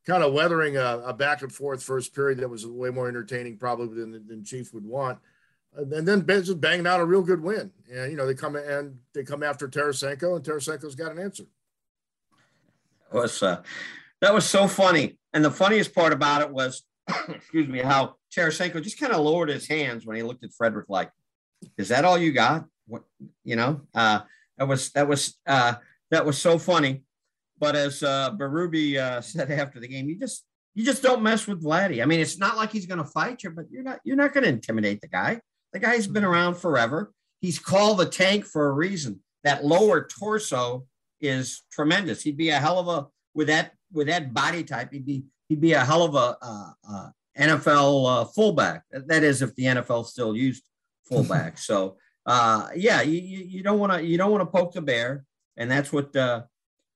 kind 0.06 0.22
of 0.22 0.34
weathering 0.34 0.76
a, 0.76 1.02
a, 1.04 1.14
back 1.14 1.42
and 1.42 1.52
forth 1.52 1.82
first 1.82 2.14
period 2.14 2.38
that 2.38 2.48
was 2.48 2.66
way 2.66 2.90
more 2.90 3.08
entertaining 3.08 3.56
probably 3.56 4.00
than 4.00 4.26
than 4.26 4.44
Chief 4.44 4.72
would 4.74 4.84
want 4.84 5.18
and 5.76 6.06
then 6.06 6.26
just 6.26 6.60
banging 6.60 6.86
out 6.86 7.00
a 7.00 7.04
real 7.04 7.22
good 7.22 7.42
win. 7.42 7.70
And 7.92 8.10
you 8.10 8.16
know 8.16 8.26
they 8.26 8.34
come 8.34 8.56
and 8.56 8.98
they 9.14 9.24
come 9.24 9.42
after 9.42 9.68
Tarasenko, 9.68 10.36
and 10.36 10.44
Tarasenko's 10.44 10.94
got 10.94 11.12
an 11.12 11.18
answer. 11.18 11.44
That 13.12 13.22
was 13.22 13.42
uh, 13.42 13.62
that 14.20 14.34
was 14.34 14.44
so 14.44 14.66
funny, 14.68 15.18
and 15.32 15.44
the 15.44 15.50
funniest 15.50 15.94
part 15.94 16.12
about 16.12 16.42
it 16.42 16.50
was, 16.50 16.82
excuse 17.28 17.68
me, 17.68 17.78
how 17.80 18.16
Tarasenko 18.34 18.82
just 18.82 19.00
kind 19.00 19.12
of 19.12 19.20
lowered 19.20 19.48
his 19.48 19.66
hands 19.66 20.04
when 20.04 20.16
he 20.16 20.22
looked 20.22 20.44
at 20.44 20.52
Frederic 20.52 20.86
like, 20.88 21.10
"Is 21.76 21.88
that 21.88 22.04
all 22.04 22.18
you 22.18 22.32
got?" 22.32 22.66
What 22.86 23.04
you 23.44 23.56
know? 23.56 23.82
Uh, 23.94 24.20
that 24.58 24.68
was 24.68 24.90
that 24.90 25.08
was 25.08 25.38
uh, 25.46 25.74
that 26.10 26.26
was 26.26 26.38
so 26.38 26.58
funny. 26.58 27.02
But 27.58 27.74
as 27.74 28.02
uh, 28.02 28.32
Berube 28.36 28.96
uh, 28.96 29.20
said 29.20 29.50
after 29.50 29.80
the 29.80 29.88
game, 29.88 30.08
you 30.08 30.16
just 30.16 30.44
you 30.74 30.84
just 30.84 31.02
don't 31.02 31.22
mess 31.22 31.46
with 31.46 31.62
Vladdy. 31.62 32.02
I 32.02 32.06
mean, 32.06 32.20
it's 32.20 32.38
not 32.38 32.56
like 32.56 32.70
he's 32.70 32.86
going 32.86 32.98
to 32.98 33.04
fight 33.04 33.42
you, 33.42 33.50
but 33.50 33.66
you're 33.70 33.82
not 33.82 34.00
you're 34.04 34.16
not 34.16 34.32
going 34.32 34.44
to 34.44 34.50
intimidate 34.50 35.00
the 35.00 35.08
guy. 35.08 35.40
The 35.72 35.78
guy's 35.78 36.06
been 36.06 36.24
around 36.24 36.56
forever. 36.56 37.12
He's 37.40 37.58
called 37.58 37.98
the 37.98 38.06
tank 38.06 38.44
for 38.44 38.66
a 38.66 38.72
reason. 38.72 39.20
That 39.44 39.64
lower 39.64 40.06
torso 40.06 40.86
is 41.20 41.62
tremendous. 41.70 42.22
He'd 42.22 42.36
be 42.36 42.50
a 42.50 42.58
hell 42.58 42.78
of 42.78 42.88
a 42.88 43.06
with 43.34 43.48
that 43.48 43.72
with 43.92 44.08
that 44.08 44.34
body 44.34 44.64
type. 44.64 44.92
He'd 44.92 45.06
be 45.06 45.24
he'd 45.48 45.60
be 45.60 45.72
a 45.72 45.84
hell 45.84 46.02
of 46.02 46.14
a 46.14 46.36
uh, 46.42 46.70
uh, 46.90 47.10
NFL 47.38 48.22
uh, 48.22 48.24
fullback. 48.24 48.82
That 48.90 49.22
is, 49.22 49.42
if 49.42 49.54
the 49.54 49.64
NFL 49.64 50.06
still 50.06 50.36
used 50.36 50.64
fullback. 51.04 51.58
so 51.70 51.96
uh, 52.26 52.68
yeah, 52.74 53.02
you 53.02 53.20
you 53.20 53.62
don't 53.62 53.78
want 53.78 53.92
to 53.92 54.02
you 54.02 54.18
don't 54.18 54.30
want 54.30 54.42
to 54.42 54.58
poke 54.58 54.72
the 54.72 54.82
bear, 54.82 55.24
and 55.56 55.70
that's 55.70 55.92
what 55.92 56.14
uh, 56.16 56.42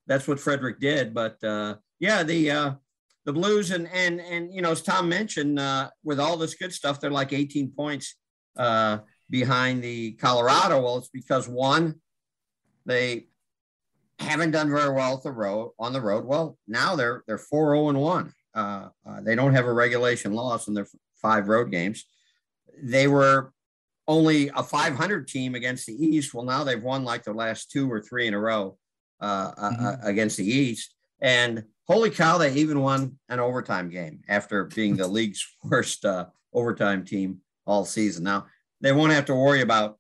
that's 0.07 0.27
what 0.27 0.41
Frederic 0.41 0.81
did. 0.81 1.15
But 1.15 1.43
uh, 1.45 1.77
yeah, 2.01 2.23
the 2.23 2.77
the 3.25 3.33
Blues 3.33 3.71
and 3.71 3.89
and 3.93 4.21
and 4.21 4.53
you 4.53 4.63
know 4.63 4.73
as 4.73 4.83
Tom 4.83 5.09
mentioned, 5.09 5.61
with 6.03 6.19
all 6.19 6.37
this 6.37 6.55
good 6.55 6.73
stuff, 6.73 7.01
they're 7.01 7.11
like 7.11 7.33
18 7.33 7.71
points 7.71 8.17
uh, 8.57 8.99
behind 9.31 9.83
the 9.83 10.13
Colorado? 10.13 10.83
Well, 10.83 10.99
it's 10.99 11.09
because 11.09 11.49
one, 11.49 12.01
they 12.87 13.27
haven't 14.19 14.53
done 14.53 14.71
very 14.71 14.93
well 14.95 15.17
at 15.17 15.23
the 15.23 15.33
road 15.33 15.73
on 15.79 15.93
the 15.93 16.01
road. 16.01 16.25
Well, 16.25 16.59
now 16.67 16.97
they're 16.97 17.25
they're 17.27 17.39
four 17.39 17.75
zero 17.75 17.87
oh 17.87 17.89
and 17.89 18.01
one. 18.01 18.33
uh, 18.55 18.89
uh, 19.07 19.21
they 19.23 19.35
don't 19.35 19.55
have 19.55 19.67
a 19.67 19.73
regulation 19.73 20.33
loss 20.33 20.69
in 20.69 20.75
their 20.75 20.87
five 21.21 21.49
road 21.49 21.71
games. 21.71 22.05
They 22.83 23.07
were 23.07 23.53
only 24.09 24.49
a 24.49 24.63
500 24.63 25.29
team 25.29 25.55
against 25.55 25.87
the 25.87 25.95
East. 25.95 26.35
Well, 26.35 26.45
now 26.45 26.65
they've 26.65 26.83
won 26.83 27.05
like 27.05 27.23
the 27.23 27.33
last 27.33 27.71
two 27.71 27.91
or 27.91 28.01
three 28.01 28.27
in 28.27 28.35
a 28.35 28.39
row 28.39 28.77
uh, 29.21 29.53
uh 29.57 29.71
mm-hmm. 29.71 30.07
against 30.07 30.37
the 30.37 30.45
East. 30.45 30.95
And 31.21 31.65
holy 31.87 32.11
cow, 32.11 32.39
they 32.39 32.53
even 32.55 32.81
won 32.81 33.19
an 33.29 33.41
overtime 33.41 33.89
game 33.89 34.21
after 34.29 34.65
being 34.65 34.97
the 34.97 35.07
league's 35.07 35.47
worst 35.65 36.05
uh, 36.05 36.27
overtime 36.53 37.05
team 37.05 37.39
all 37.67 37.85
season. 37.85 38.25
Now, 38.25 38.47
they 38.81 38.93
won't 38.93 39.13
have 39.13 39.27
to 39.27 39.35
worry 39.35 39.61
about 39.61 39.99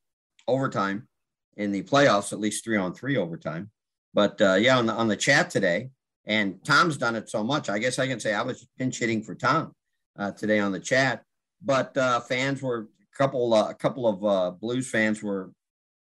overtime 0.49 1.09
in 1.57 1.73
the 1.73 1.83
playoffs, 1.83 2.33
at 2.33 2.40
least 2.40 2.64
three 2.64 2.76
on 2.76 2.95
three 2.95 3.16
overtime. 3.16 3.71
But 4.14 4.40
uh, 4.40 4.54
yeah, 4.54 4.78
on 4.78 4.87
the, 4.87 4.92
on 4.92 5.09
the 5.09 5.16
chat 5.16 5.50
today, 5.50 5.90
and 6.25 6.64
Tom's 6.64 6.97
done 6.97 7.16
it 7.16 7.28
so 7.28 7.42
much. 7.42 7.69
I 7.69 7.78
guess 7.78 7.99
I 7.99 8.07
can 8.07 8.21
say 8.21 8.35
I 8.35 8.42
was 8.42 8.66
pinch 8.78 8.99
hitting 8.99 9.23
for 9.23 9.35
Tom 9.35 9.75
uh, 10.19 10.33
today 10.33 10.61
on 10.61 10.73
the 10.73 10.81
chat. 10.81 11.23
But 11.64 11.97
uh, 11.97 12.21
fans 12.21 12.62
were 12.62 12.88
a 13.00 13.16
couple 13.16 13.54
uh, 13.54 13.71
a 13.71 13.75
couple 13.75 14.07
of 14.07 14.25
uh, 14.25 14.50
Blues 14.52 14.90
fans 14.90 15.23
were 15.23 15.52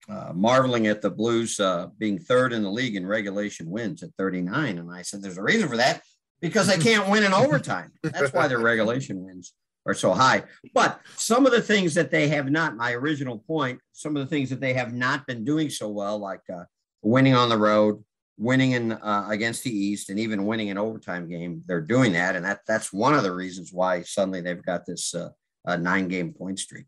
uh, 0.09 0.33
marveling 0.35 0.87
at 0.87 1.01
the 1.01 1.11
Blues 1.11 1.61
uh, 1.61 1.89
being 1.99 2.19
third 2.19 2.53
in 2.53 2.63
the 2.63 2.71
league 2.71 2.97
in 2.97 3.07
regulation 3.07 3.71
wins 3.71 4.03
at 4.03 4.11
39. 4.19 4.79
And 4.79 4.91
I 4.91 5.03
said, 5.03 5.23
there's 5.23 5.39
a 5.39 5.43
reason 5.43 5.69
for 5.69 5.77
that 5.77 6.03
because 6.41 6.67
they 6.67 6.79
can't 6.79 7.09
win 7.09 7.25
in 7.25 7.33
overtime. 7.45 7.93
That's 8.03 8.33
why 8.33 8.49
their 8.49 8.59
regulation 8.59 9.25
wins 9.25 9.53
are 9.87 9.95
so 9.95 10.13
high. 10.13 10.45
But 10.75 11.01
some 11.17 11.47
of 11.47 11.53
the 11.53 11.61
things 11.61 11.95
that 11.95 12.11
they 12.11 12.29
have 12.29 12.51
not, 12.51 12.77
my 12.77 12.93
original 12.93 13.39
point, 13.39 13.81
some 13.93 14.17
of 14.17 14.23
the 14.23 14.29
things 14.29 14.51
that 14.51 14.61
they 14.61 14.75
have 14.75 14.93
not 14.93 15.27
been 15.27 15.45
doing 15.45 15.71
so 15.71 15.89
well, 15.89 16.19
like 16.19 16.43
uh, 16.53 16.65
winning 17.03 17.35
on 17.35 17.49
the 17.49 17.59
road, 17.59 18.03
winning 18.39 18.73
in 18.73 18.93
uh, 18.93 19.27
against 19.29 19.65
the 19.65 19.77
East, 19.77 20.11
and 20.11 20.19
even 20.19 20.47
winning 20.47 20.71
an 20.71 20.79
overtime 20.79 21.29
game, 21.29 21.63
they're 21.67 21.81
doing 21.81 22.13
that, 22.13 22.37
and 22.37 22.45
that 22.45 22.61
that's 22.67 22.93
one 22.93 23.15
of 23.15 23.23
the 23.23 23.33
reasons 23.33 23.73
why 23.73 24.03
suddenly 24.03 24.41
they've 24.41 24.65
got 24.65 24.87
this 24.87 25.15
uh, 25.15 25.77
nine 25.77 26.09
game 26.09 26.33
point 26.33 26.59
streak 26.59 26.87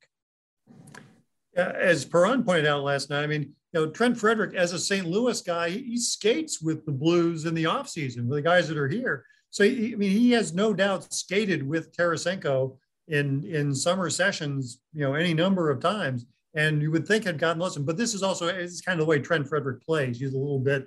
as 1.56 2.04
Perron 2.04 2.44
pointed 2.44 2.66
out 2.66 2.82
last 2.82 3.10
night, 3.10 3.22
I 3.22 3.26
mean, 3.26 3.54
you 3.72 3.80
know, 3.80 3.90
Trent 3.90 4.18
Frederic, 4.18 4.54
as 4.54 4.72
a 4.72 4.78
St. 4.78 5.06
Louis 5.06 5.40
guy, 5.42 5.70
he 5.70 5.98
skates 5.98 6.60
with 6.60 6.84
the 6.84 6.92
Blues 6.92 7.44
in 7.44 7.54
the 7.54 7.64
offseason 7.64 8.26
with 8.26 8.38
the 8.38 8.42
guys 8.42 8.68
that 8.68 8.78
are 8.78 8.88
here. 8.88 9.24
So, 9.50 9.64
I 9.64 9.68
mean, 9.68 10.10
he 10.10 10.32
has 10.32 10.52
no 10.52 10.74
doubt 10.74 11.12
skated 11.12 11.66
with 11.66 11.92
Tarasenko 11.96 12.76
in 13.08 13.44
in 13.44 13.75
summer 13.75 14.11
sessions, 14.11 14.80
you 14.92 15.02
know, 15.02 15.14
any 15.14 15.34
number 15.34 15.70
of 15.70 15.80
times. 15.80 16.26
And 16.56 16.80
you 16.80 16.90
would 16.92 17.06
think 17.06 17.25
had 17.25 17.38
gotten 17.38 17.61
listen, 17.61 17.84
but 17.84 17.96
this 17.96 18.14
is 18.14 18.23
also 18.23 18.46
it's 18.46 18.80
kind 18.80 19.00
of 19.00 19.06
the 19.06 19.11
way 19.11 19.18
Trent 19.18 19.49
Frederic 19.49 19.84
plays. 19.84 20.20
He's 20.20 20.34
a 20.34 20.38
little 20.38 20.61
bit 20.61 20.87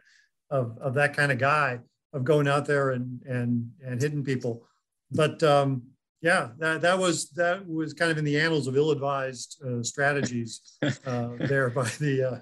of, 0.49 0.77
of 0.79 0.93
that 0.93 1.13
kind 1.13 1.31
of 1.31 1.37
guy 1.39 1.79
of 2.13 2.23
going 2.23 2.47
out 2.47 2.65
there 2.65 2.91
and 2.91 3.21
and 3.23 3.69
and 3.85 4.01
hitting 4.01 4.23
people. 4.23 4.63
But 5.11 5.43
um, 5.43 5.83
yeah, 6.21 6.49
that, 6.57 6.81
that 6.81 6.97
was 6.97 7.29
that 7.31 7.67
was 7.67 7.93
kind 7.93 8.11
of 8.11 8.17
in 8.17 8.25
the 8.25 8.39
annals 8.39 8.67
of 8.67 8.75
ill-advised 8.75 9.63
uh, 9.65 9.83
strategies 9.83 10.77
uh, 11.05 11.29
there 11.39 11.69
by 11.69 11.89
the. 11.99 12.23
Uh, 12.23 12.39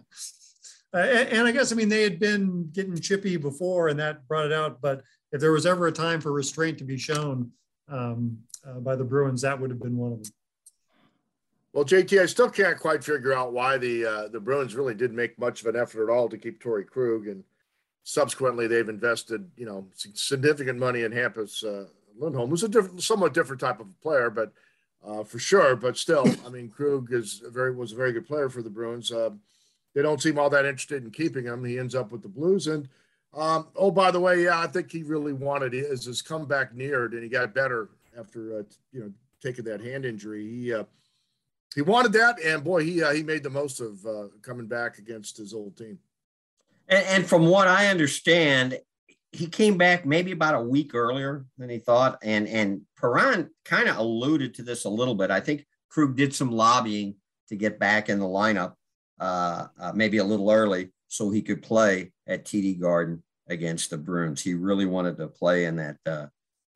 and, 0.94 1.30
and, 1.30 1.48
I 1.48 1.52
guess 1.52 1.74
I 1.74 1.76
mean 1.76 1.90
they 1.90 2.04
had 2.04 2.20
been 2.20 2.70
getting 2.72 2.96
chippy 2.96 3.38
before, 3.38 3.90
and 3.90 4.00
that 4.00 4.28
brought 4.28 4.46
it 4.46 4.54
out. 4.54 4.80
But 4.82 5.02
if 5.32 5.42
there 5.42 5.52
was 5.52 5.66
ever 5.66 5.88
a 5.88 5.92
time 5.92 6.22
for 6.22 6.32
restraint 6.32 6.78
to 6.78 6.86
be 6.86 6.98
shown 6.98 7.52
um, 7.90 8.38
uh, 8.68 8.80
by 8.80 8.96
the 8.96 9.04
Bruins, 9.04 9.42
that 9.42 9.60
would 9.60 9.70
have 9.70 9.82
been 9.82 9.98
one 9.98 10.14
of 10.14 10.24
them. 10.24 10.34
Well, 11.74 11.86
JT, 11.86 12.22
I 12.22 12.26
still 12.26 12.50
can't 12.50 12.80
quite 12.80 13.04
figure 13.04 13.34
out 13.34 13.52
why 13.52 13.78
the 13.78 14.06
uh, 14.06 14.28
the 14.30 14.40
Bruins 14.40 14.76
really 14.76 14.94
did 14.94 15.12
make 15.12 15.38
much 15.38 15.62
of 15.62 15.68
an 15.68 15.76
effort 15.76 16.04
at 16.04 16.14
all 16.14 16.30
to 16.30 16.38
keep 16.38 16.64
Torey 16.64 16.88
Krug, 16.88 17.28
and 17.28 17.44
subsequently 18.04 18.68
they've 18.68 18.88
invested 18.88 19.50
you 19.58 19.66
know 19.66 19.86
significant 19.94 20.80
money 20.80 21.02
in 21.02 21.12
Hampus 21.12 21.64
uh, 21.66 21.90
Lindholm, 22.18 22.50
who's 22.50 22.64
a 22.64 22.70
different, 22.70 23.04
somewhat 23.04 23.34
different 23.34 23.60
type 23.60 23.82
of 23.82 24.00
player, 24.02 24.30
but 24.30 24.54
uh, 25.06 25.24
for 25.24 25.38
sure. 25.38 25.76
But 25.76 25.98
still, 25.98 26.26
I 26.46 26.50
mean, 26.50 26.70
Krug 26.70 27.12
is 27.12 27.42
very 27.48 27.76
was 27.76 27.92
a 27.92 27.98
very 27.98 28.14
good 28.14 28.26
player 28.26 28.50
for 28.50 28.62
the 28.62 28.70
Bruins. 28.70 29.12
Uh, 29.12 29.32
they 29.94 30.02
don't 30.02 30.22
seem 30.22 30.38
all 30.38 30.50
that 30.52 30.66
interested 30.66 31.04
in 31.04 31.12
keeping 31.12 31.46
him. 31.46 31.64
He 31.64 31.80
ends 31.80 31.96
up 31.96 32.12
with 32.12 32.22
the 32.22 32.30
Blues. 32.30 32.68
And 32.68 32.88
um, 33.34 33.68
oh, 33.76 33.92
by 33.92 34.12
the 34.12 34.20
way, 34.20 34.44
yeah, 34.44 34.60
I 34.60 34.68
think 34.68 34.92
he 34.92 35.04
really 35.04 35.34
wanted 35.34 35.74
as 35.74 36.06
his 36.06 36.22
comeback 36.22 36.74
neared, 36.74 37.14
and 37.14 37.24
he 37.24 37.30
got 37.30 37.54
better 37.54 37.90
after 38.18 38.60
uh, 38.60 38.64
you 38.92 39.02
know 39.02 39.12
taking 39.42 39.66
that 39.66 39.82
hand 39.82 40.06
injury. 40.06 40.48
He 40.50 40.74
uh, 40.74 40.84
he 41.76 41.82
wanted 41.82 42.14
that, 42.14 42.42
and 42.44 42.64
boy, 42.64 42.84
he 42.84 43.04
uh, 43.04 43.14
he 43.14 43.24
made 43.24 43.44
the 43.44 43.50
most 43.50 43.80
of 43.80 44.06
uh, 44.06 44.28
coming 44.42 44.68
back 44.68 44.98
against 44.98 45.38
his 45.38 45.54
old 45.54 45.78
team. 45.78 46.00
And, 46.88 47.06
and, 47.08 47.26
from 47.26 47.48
what 47.48 47.68
I 47.68 47.88
understand, 47.88 48.80
he 49.32 49.48
came 49.48 49.78
back 49.78 50.06
maybe 50.06 50.32
about 50.32 50.54
a 50.54 50.62
week 50.62 50.94
earlier 50.94 51.46
than 51.58 51.70
he 51.70 51.80
thought, 51.80 52.20
and 52.24 52.48
and 52.48 52.82
Perron 52.98 53.50
kind 53.66 53.90
of 53.90 53.98
alluded 53.98 54.54
to 54.56 54.64
this 54.64 54.86
a 54.86 54.90
little 54.90 55.16
bit. 55.16 55.32
I 55.32 55.40
think 55.40 55.66
Krug 55.90 56.16
did 56.16 56.34
some 56.34 56.52
lobbying 56.52 57.16
to 57.50 57.56
get 57.56 57.80
back 57.80 58.10
in 58.10 58.20
the 58.20 58.26
lineup, 58.26 58.74
uh, 59.20 59.68
uh, 59.80 59.92
maybe 59.94 60.18
a 60.18 60.24
little 60.24 60.50
early, 60.50 60.92
so 61.08 61.30
he 61.30 61.42
could 61.42 61.62
play 61.62 62.12
at 62.28 62.46
TD 62.46 62.80
Garden 62.80 63.22
against 63.48 63.90
the 63.90 63.98
Bruins. 63.98 64.42
He 64.42 64.54
really 64.54 64.86
wanted 64.86 65.18
to 65.18 65.28
play 65.28 65.66
in 65.66 65.76
that 65.76 65.98
uh, 66.06 66.28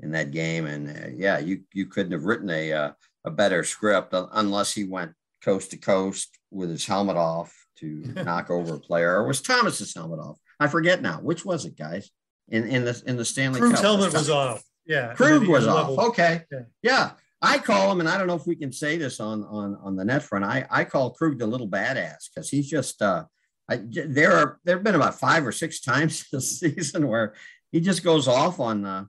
in 0.01 0.11
that 0.11 0.31
game, 0.31 0.65
and 0.65 0.89
uh, 0.89 1.09
yeah, 1.13 1.39
you 1.39 1.61
you 1.73 1.85
couldn't 1.85 2.11
have 2.11 2.25
written 2.25 2.49
a 2.49 2.73
uh, 2.73 2.91
a 3.25 3.31
better 3.31 3.63
script 3.63 4.13
unless 4.13 4.73
he 4.73 4.85
went 4.85 5.13
coast 5.43 5.71
to 5.71 5.77
coast 5.77 6.37
with 6.51 6.69
his 6.69 6.85
helmet 6.85 7.17
off 7.17 7.53
to 7.77 7.87
knock 8.15 8.49
over 8.49 8.75
a 8.75 8.79
player, 8.79 9.15
or 9.15 9.27
was 9.27 9.41
Thomas's 9.41 9.93
helmet 9.93 10.19
off? 10.19 10.37
I 10.59 10.67
forget 10.67 11.01
now. 11.01 11.19
Which 11.21 11.45
was 11.45 11.65
it, 11.65 11.77
guys? 11.77 12.11
in, 12.51 12.67
in 12.67 12.85
the 12.85 13.01
in 13.05 13.17
the 13.17 13.25
Stanley 13.25 13.59
Krug's 13.59 13.75
Cup. 13.75 13.83
helmet 13.83 14.13
was 14.13 14.29
off. 14.29 14.63
Yeah. 14.85 15.13
Krug 15.13 15.47
was 15.47 15.67
off. 15.67 15.97
Okay. 16.09 16.43
Yeah. 16.51 16.59
yeah. 16.81 17.11
I 17.41 17.57
call 17.57 17.91
him, 17.91 18.01
and 18.01 18.09
I 18.09 18.17
don't 18.17 18.27
know 18.27 18.35
if 18.35 18.45
we 18.45 18.55
can 18.55 18.73
say 18.73 18.97
this 18.97 19.19
on 19.19 19.43
on 19.45 19.77
on 19.81 19.95
the 19.95 20.03
net 20.03 20.23
front. 20.23 20.45
I 20.45 20.65
I 20.69 20.83
call 20.83 21.11
Krug 21.11 21.39
the 21.39 21.47
little 21.47 21.69
badass 21.69 22.29
because 22.33 22.49
he's 22.49 22.69
just 22.69 23.01
uh, 23.01 23.25
I, 23.69 23.81
there 23.87 24.33
are 24.33 24.59
there 24.65 24.75
have 24.77 24.83
been 24.83 24.95
about 24.95 25.19
five 25.19 25.45
or 25.47 25.51
six 25.51 25.79
times 25.79 26.25
this 26.31 26.59
season 26.59 27.07
where 27.07 27.35
he 27.71 27.79
just 27.79 28.03
goes 28.03 28.27
off 28.27 28.59
on 28.59 28.85
uh, 28.85 29.05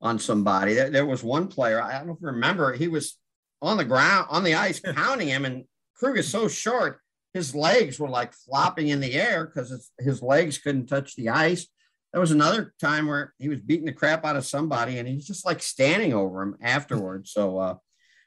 on 0.00 0.18
somebody. 0.18 0.74
There, 0.74 0.90
there 0.90 1.06
was 1.06 1.22
one 1.22 1.48
player 1.48 1.82
I 1.82 1.98
don't 1.98 2.06
know 2.06 2.14
if 2.14 2.20
you 2.20 2.28
remember. 2.28 2.72
He 2.72 2.88
was 2.88 3.18
on 3.60 3.76
the 3.76 3.84
ground 3.84 4.26
on 4.30 4.44
the 4.44 4.54
ice 4.54 4.80
pounding 4.94 5.28
him, 5.28 5.44
and 5.44 5.64
Krug 5.96 6.18
is 6.18 6.28
so 6.28 6.48
short, 6.48 7.00
his 7.34 7.54
legs 7.54 7.98
were 7.98 8.08
like 8.08 8.32
flopping 8.32 8.88
in 8.88 9.00
the 9.00 9.14
air 9.14 9.46
because 9.46 9.90
his, 9.98 10.22
legs 10.22 10.58
couldn't 10.58 10.86
touch 10.86 11.14
the 11.16 11.28
ice 11.28 11.66
there 12.12 12.20
was 12.20 12.30
another 12.30 12.74
time 12.80 13.06
where 13.06 13.34
he 13.38 13.48
was 13.48 13.60
beating 13.60 13.86
the 13.86 13.92
crap 13.92 14.24
out 14.24 14.36
of 14.36 14.46
somebody 14.46 14.98
and 14.98 15.06
he's 15.06 15.26
just 15.26 15.44
like 15.44 15.62
standing 15.62 16.14
over 16.14 16.42
him 16.42 16.56
afterwards. 16.62 17.32
So 17.32 17.58
uh, 17.58 17.74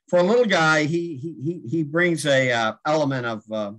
for 0.07 0.19
a 0.19 0.23
little 0.23 0.45
guy, 0.45 0.83
he 0.83 1.15
he 1.15 1.61
he 1.67 1.83
brings 1.83 2.25
a 2.25 2.51
uh, 2.51 2.73
element 2.85 3.25
of 3.25 3.43
uh, 3.51 3.71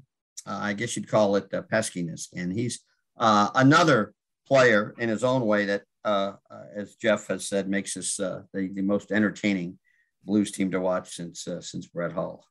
uh 0.46 0.58
I 0.61 0.72
guess 0.72 0.96
you'd 0.96 1.08
call 1.08 1.37
it 1.37 1.52
uh, 1.54 1.62
peskiness, 1.62 2.28
and 2.34 2.52
he's 2.52 2.80
uh, 3.16 3.50
another 3.54 4.14
player 4.46 4.94
in 4.99 5.08
his 5.08 5.22
own 5.22 5.46
way 5.46 5.66
that, 5.66 5.82
as 6.04 6.97
Jeff 6.97 7.26
has 7.28 7.49
said, 7.49 7.68
makes 7.68 7.97
us 7.97 8.16
the, 8.16 8.47
the 8.52 8.82
most 8.82 9.12
entertaining 9.12 9.78
Blues 10.25 10.52
team 10.52 10.71
to 10.71 10.80
watch 10.80 11.16
since 11.16 11.49
since 11.61 11.87
Brett 11.87 12.12
Hull. 12.12 12.44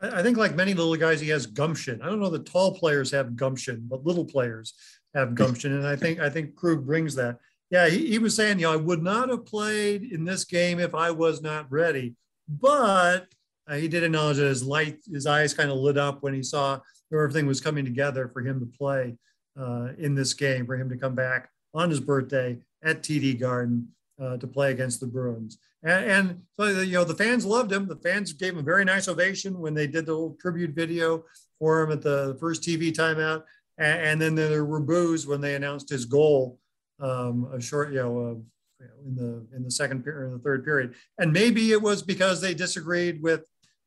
I 0.00 0.22
think, 0.22 0.36
like 0.36 0.54
many 0.54 0.74
little 0.74 0.96
guys, 0.96 1.20
he 1.20 1.28
has 1.30 1.46
gumption. 1.46 2.00
I 2.02 2.06
don't 2.06 2.20
know 2.20 2.30
that 2.30 2.46
tall 2.46 2.74
players 2.74 3.10
have 3.10 3.36
gumption, 3.36 3.86
but 3.88 4.06
little 4.06 4.24
players 4.24 4.74
have 5.14 5.34
gumption, 5.34 5.72
and 5.74 5.86
I 5.86 5.96
think 5.96 6.20
I 6.20 6.30
think 6.30 6.54
Krug 6.54 6.86
brings 6.86 7.14
that. 7.16 7.38
Yeah, 7.70 7.88
he, 7.88 8.06
he 8.06 8.18
was 8.18 8.34
saying, 8.34 8.58
you 8.58 8.66
know, 8.66 8.72
I 8.72 8.76
would 8.76 9.02
not 9.02 9.28
have 9.28 9.44
played 9.44 10.04
in 10.04 10.24
this 10.24 10.44
game 10.44 10.78
if 10.78 10.94
I 10.94 11.10
was 11.10 11.42
not 11.42 11.70
ready, 11.70 12.14
but 12.48 13.26
uh, 13.68 13.74
he 13.74 13.88
did 13.88 14.04
acknowledge 14.04 14.38
that 14.38 14.46
his 14.46 14.64
light, 14.64 15.00
his 15.10 15.26
eyes 15.26 15.52
kind 15.52 15.70
of 15.70 15.76
lit 15.76 15.98
up 15.98 16.22
when 16.22 16.32
he 16.32 16.42
saw 16.42 16.80
everything 17.12 17.46
was 17.46 17.60
coming 17.60 17.84
together 17.84 18.28
for 18.28 18.40
him 18.40 18.60
to 18.60 18.66
play 18.66 19.16
uh, 19.60 19.88
in 19.98 20.14
this 20.14 20.32
game, 20.32 20.64
for 20.64 20.76
him 20.76 20.88
to 20.88 20.96
come 20.96 21.14
back 21.14 21.50
on 21.74 21.90
his 21.90 22.00
birthday 22.00 22.58
at 22.82 23.02
TD 23.02 23.38
Garden 23.38 23.88
uh, 24.20 24.36
to 24.36 24.46
play 24.46 24.70
against 24.70 25.00
the 25.00 25.06
Bruins. 25.06 25.58
And, 25.82 26.10
and, 26.10 26.42
so, 26.58 26.80
you 26.80 26.94
know, 26.94 27.04
the 27.04 27.14
fans 27.14 27.46
loved 27.46 27.72
him. 27.72 27.86
The 27.86 27.96
fans 27.96 28.32
gave 28.32 28.54
him 28.54 28.58
a 28.58 28.62
very 28.62 28.84
nice 28.84 29.08
ovation 29.08 29.58
when 29.58 29.74
they 29.74 29.86
did 29.86 30.06
the 30.06 30.12
little 30.12 30.36
tribute 30.40 30.74
video 30.74 31.24
for 31.58 31.82
him 31.82 31.92
at 31.92 32.02
the 32.02 32.36
first 32.40 32.62
TV 32.62 32.92
timeout. 32.92 33.44
And, 33.78 34.00
and 34.00 34.20
then 34.20 34.34
there 34.34 34.64
were 34.64 34.80
boos 34.80 35.26
when 35.26 35.40
they 35.40 35.54
announced 35.54 35.88
his 35.88 36.04
goal, 36.04 36.58
um, 37.00 37.48
a 37.52 37.60
short, 37.60 37.92
you 37.92 38.00
know, 38.00 38.18
uh, 38.30 38.84
in 39.06 39.14
the 39.16 39.46
in 39.56 39.64
the 39.64 39.70
second 39.70 40.04
period, 40.04 40.28
or 40.28 40.36
the 40.36 40.42
third 40.42 40.64
period. 40.64 40.94
And 41.18 41.32
maybe 41.32 41.72
it 41.72 41.82
was 41.82 42.02
because 42.02 42.40
they 42.40 42.54
disagreed 42.54 43.22
with, 43.22 43.44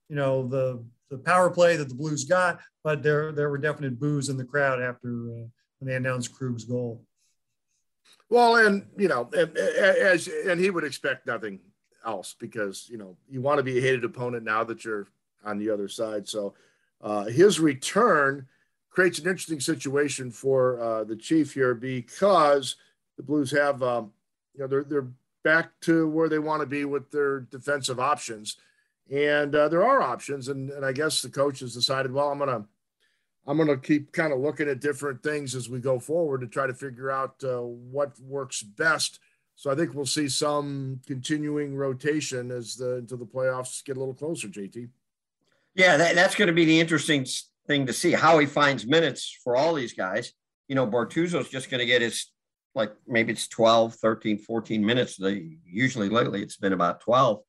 you 0.09 0.15
know, 0.15 0.47
the 0.47 0.83
the 1.09 1.17
power 1.17 1.49
play 1.49 1.75
that 1.75 1.89
the 1.89 1.95
Blues 1.95 2.23
got, 2.23 2.59
but 2.83 3.03
there 3.03 3.31
there 3.31 3.49
were 3.49 3.57
definite 3.57 3.99
boos 3.99 4.29
in 4.29 4.37
the 4.37 4.45
crowd 4.45 4.81
after 4.81 5.09
uh, 5.09 5.47
when 5.79 5.87
they 5.87 5.95
announced 5.95 6.33
Krug's 6.33 6.65
goal. 6.65 7.03
Well, 8.31 8.55
and 8.55 8.85
you 8.97 9.09
know, 9.09 9.29
and, 9.33 9.55
as 9.57 10.29
and 10.47 10.57
he 10.57 10.69
would 10.69 10.85
expect 10.85 11.27
nothing 11.27 11.59
else 12.05 12.33
because 12.39 12.87
you 12.89 12.97
know 12.97 13.17
you 13.29 13.41
want 13.41 13.57
to 13.57 13.63
be 13.63 13.77
a 13.77 13.81
hated 13.81 14.05
opponent 14.05 14.45
now 14.45 14.63
that 14.63 14.85
you're 14.85 15.07
on 15.43 15.59
the 15.59 15.69
other 15.69 15.89
side. 15.89 16.29
So 16.29 16.53
uh, 17.01 17.25
his 17.25 17.59
return 17.59 18.47
creates 18.89 19.19
an 19.19 19.27
interesting 19.27 19.59
situation 19.59 20.31
for 20.31 20.79
uh, 20.79 21.03
the 21.03 21.17
chief 21.17 21.53
here 21.53 21.75
because 21.75 22.77
the 23.17 23.23
Blues 23.23 23.51
have, 23.51 23.83
um, 23.83 24.13
you 24.53 24.61
know, 24.61 24.67
they're 24.67 24.85
they're 24.85 25.07
back 25.43 25.71
to 25.81 26.07
where 26.07 26.29
they 26.29 26.39
want 26.39 26.61
to 26.61 26.65
be 26.67 26.85
with 26.85 27.11
their 27.11 27.41
defensive 27.41 27.99
options. 27.99 28.55
And 29.11 29.53
uh, 29.53 29.67
there 29.67 29.83
are 29.85 30.01
options, 30.01 30.47
and, 30.47 30.69
and 30.69 30.85
I 30.85 30.93
guess 30.93 31.21
the 31.21 31.29
coach 31.29 31.59
has 31.59 31.73
decided, 31.73 32.13
well, 32.13 32.29
I'm 32.29 32.39
gonna 32.39 32.63
I'm 33.47 33.57
gonna 33.57 33.77
keep 33.77 34.11
kind 34.11 34.31
of 34.33 34.39
looking 34.39 34.69
at 34.69 34.79
different 34.79 35.23
things 35.23 35.55
as 35.55 35.69
we 35.69 35.79
go 35.79 35.99
forward 35.99 36.41
to 36.41 36.47
try 36.47 36.67
to 36.67 36.73
figure 36.73 37.09
out 37.09 37.35
uh, 37.43 37.61
what 37.61 38.19
works 38.19 38.61
best. 38.61 39.19
So 39.55 39.71
I 39.71 39.75
think 39.75 39.93
we'll 39.93 40.05
see 40.05 40.29
some 40.29 41.01
continuing 41.05 41.75
rotation 41.75 42.51
as 42.51 42.75
the 42.75 42.95
until 42.95 43.17
the 43.17 43.25
playoffs 43.25 43.83
get 43.83 43.97
a 43.97 43.99
little 43.99 44.13
closer. 44.13 44.47
JT. 44.47 44.89
Yeah, 45.75 45.97
that, 45.97 46.15
that's 46.15 46.35
going 46.35 46.47
to 46.47 46.53
be 46.53 46.65
the 46.65 46.79
interesting 46.79 47.25
thing 47.67 47.85
to 47.85 47.93
see 47.93 48.11
how 48.11 48.39
he 48.39 48.45
finds 48.45 48.85
minutes 48.85 49.37
for 49.43 49.55
all 49.55 49.73
these 49.73 49.93
guys. 49.93 50.33
You 50.67 50.75
know, 50.75 50.85
Bortuzzo's 50.87 51.49
just 51.49 51.69
going 51.69 51.79
to 51.79 51.85
get 51.85 52.01
his 52.01 52.31
like 52.73 52.91
maybe 53.07 53.33
it's 53.33 53.47
12, 53.47 53.95
13, 53.95 54.37
14 54.39 54.85
minutes. 54.85 55.17
They 55.17 55.57
usually 55.65 56.09
lately 56.09 56.41
it's 56.41 56.57
been 56.57 56.73
about 56.73 57.01
12. 57.01 57.41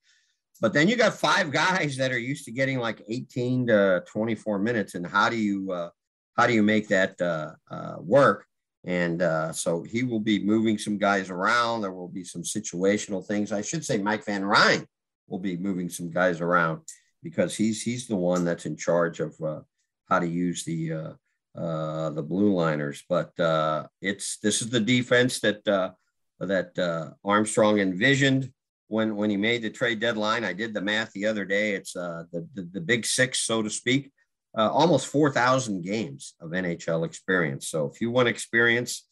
But 0.63 0.73
then 0.73 0.87
you 0.89 0.95
got 0.95 1.15
five 1.15 1.51
guys 1.51 1.97
that 1.97 2.13
are 2.13 2.19
used 2.19 2.45
to 2.45 2.53
getting 2.53 2.79
like 2.79 3.03
18 3.09 3.67
to 3.67 4.05
24 4.07 4.61
minutes. 4.61 4.95
And 4.95 5.05
how 5.05 5.29
do 5.29 5.37
you 5.37 5.73
uh, 5.73 5.91
how 6.37 6.47
do 6.47 6.55
you 6.55 6.63
make 6.63 6.87
that 6.89 7.21
uh, 7.21 7.51
uh, 7.69 7.97
work? 7.99 8.47
And 8.85 9.23
uh, 9.23 9.53
so 9.53 9.83
he 9.83 10.05
will 10.05 10.21
be 10.21 10.45
moving 10.45 10.79
some 10.79 10.99
guys 10.99 11.31
around. 11.31 11.81
There 11.81 11.93
will 11.93 12.09
be 12.09 12.23
some 12.23 12.43
situational 12.43 13.27
things. 13.27 13.51
I 13.51 13.61
should 13.61 13.85
say 13.85 13.99
Mike 13.99 14.25
Van 14.25 14.45
Ryn 14.45 14.87
will 15.27 15.41
be 15.41 15.57
moving 15.57 15.89
some 15.89 16.11
guys 16.11 16.41
around 16.41 16.83
because 17.25 17.57
he's 17.57 17.83
he's 17.83 18.07
the 18.07 18.17
one 18.17 18.45
that's 18.45 18.65
in 18.65 18.77
charge 18.77 19.19
of 19.19 19.35
uh, 19.41 19.61
how 20.09 20.21
to 20.21 20.29
use 20.29 20.63
the 20.63 21.17
uh, 21.57 22.11
the 22.11 22.23
blue 22.23 22.55
liners. 22.55 23.03
But 23.09 23.39
uh, 23.41 23.89
it's 24.01 24.39
this 24.39 24.63
is 24.63 24.71
the 24.71 24.81
defense 24.81 25.41
that 25.41 25.67
uh, 25.67 25.91
that 26.39 27.17
Armstrong 27.25 27.81
envisioned 27.81 28.53
when 28.93 29.17
when 29.17 29.31
he 29.31 29.39
made 29.39 29.63
the 29.63 29.71
trade 29.71 30.01
deadline. 30.01 30.45
I 30.45 30.53
did 30.53 30.75
the 30.75 30.81
math 30.83 31.13
the 31.13 31.25
other 31.25 31.47
day. 31.47 31.73
It's 31.73 31.97
uh, 31.97 32.25
the, 32.31 32.47
the, 32.53 32.69
the 32.75 32.81
big 32.81 33.07
six, 33.07 33.41
so 33.41 33.63
to 33.63 33.71
speak. 33.71 34.13
Uh, 34.57 34.71
almost 34.71 35.07
4,000 35.07 35.81
games 35.81 36.35
of 36.43 36.51
NHL 36.51 37.07
experience. 37.07 37.69
So 37.69 37.87
if 37.87 38.03
you 38.03 38.11
want 38.11 38.29
experience 38.29 39.09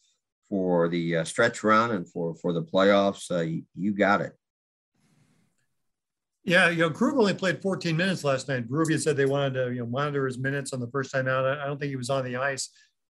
for 0.49 0.87
the 0.87 1.17
uh, 1.17 1.23
stretch 1.23 1.63
run 1.63 1.91
and 1.91 2.07
for 2.07 2.35
for 2.35 2.53
the 2.53 2.61
playoffs, 2.61 3.31
uh, 3.31 3.41
you, 3.41 3.63
you 3.75 3.91
got 3.91 4.21
it. 4.21 4.33
Yeah, 6.43 6.69
you 6.69 6.77
know, 6.77 6.91
Krug 6.91 7.17
only 7.17 7.33
played 7.33 7.61
14 7.63 7.97
minutes 7.97 8.23
last 8.23 8.47
night. 8.47 8.69
Berube 8.69 8.99
said 8.99 9.17
they 9.17 9.25
wanted 9.25 9.53
to, 9.55 9.73
you 9.73 9.79
know, 9.79 9.87
monitor 9.87 10.27
his 10.27 10.37
minutes 10.37 10.73
on 10.73 10.79
the 10.79 10.89
first 10.89 11.11
time 11.11 11.27
out. 11.27 11.45
I 11.45 11.65
don't 11.65 11.79
think 11.79 11.89
he 11.89 11.95
was 11.95 12.09
on 12.11 12.23
the 12.23 12.35
ice, 12.35 12.69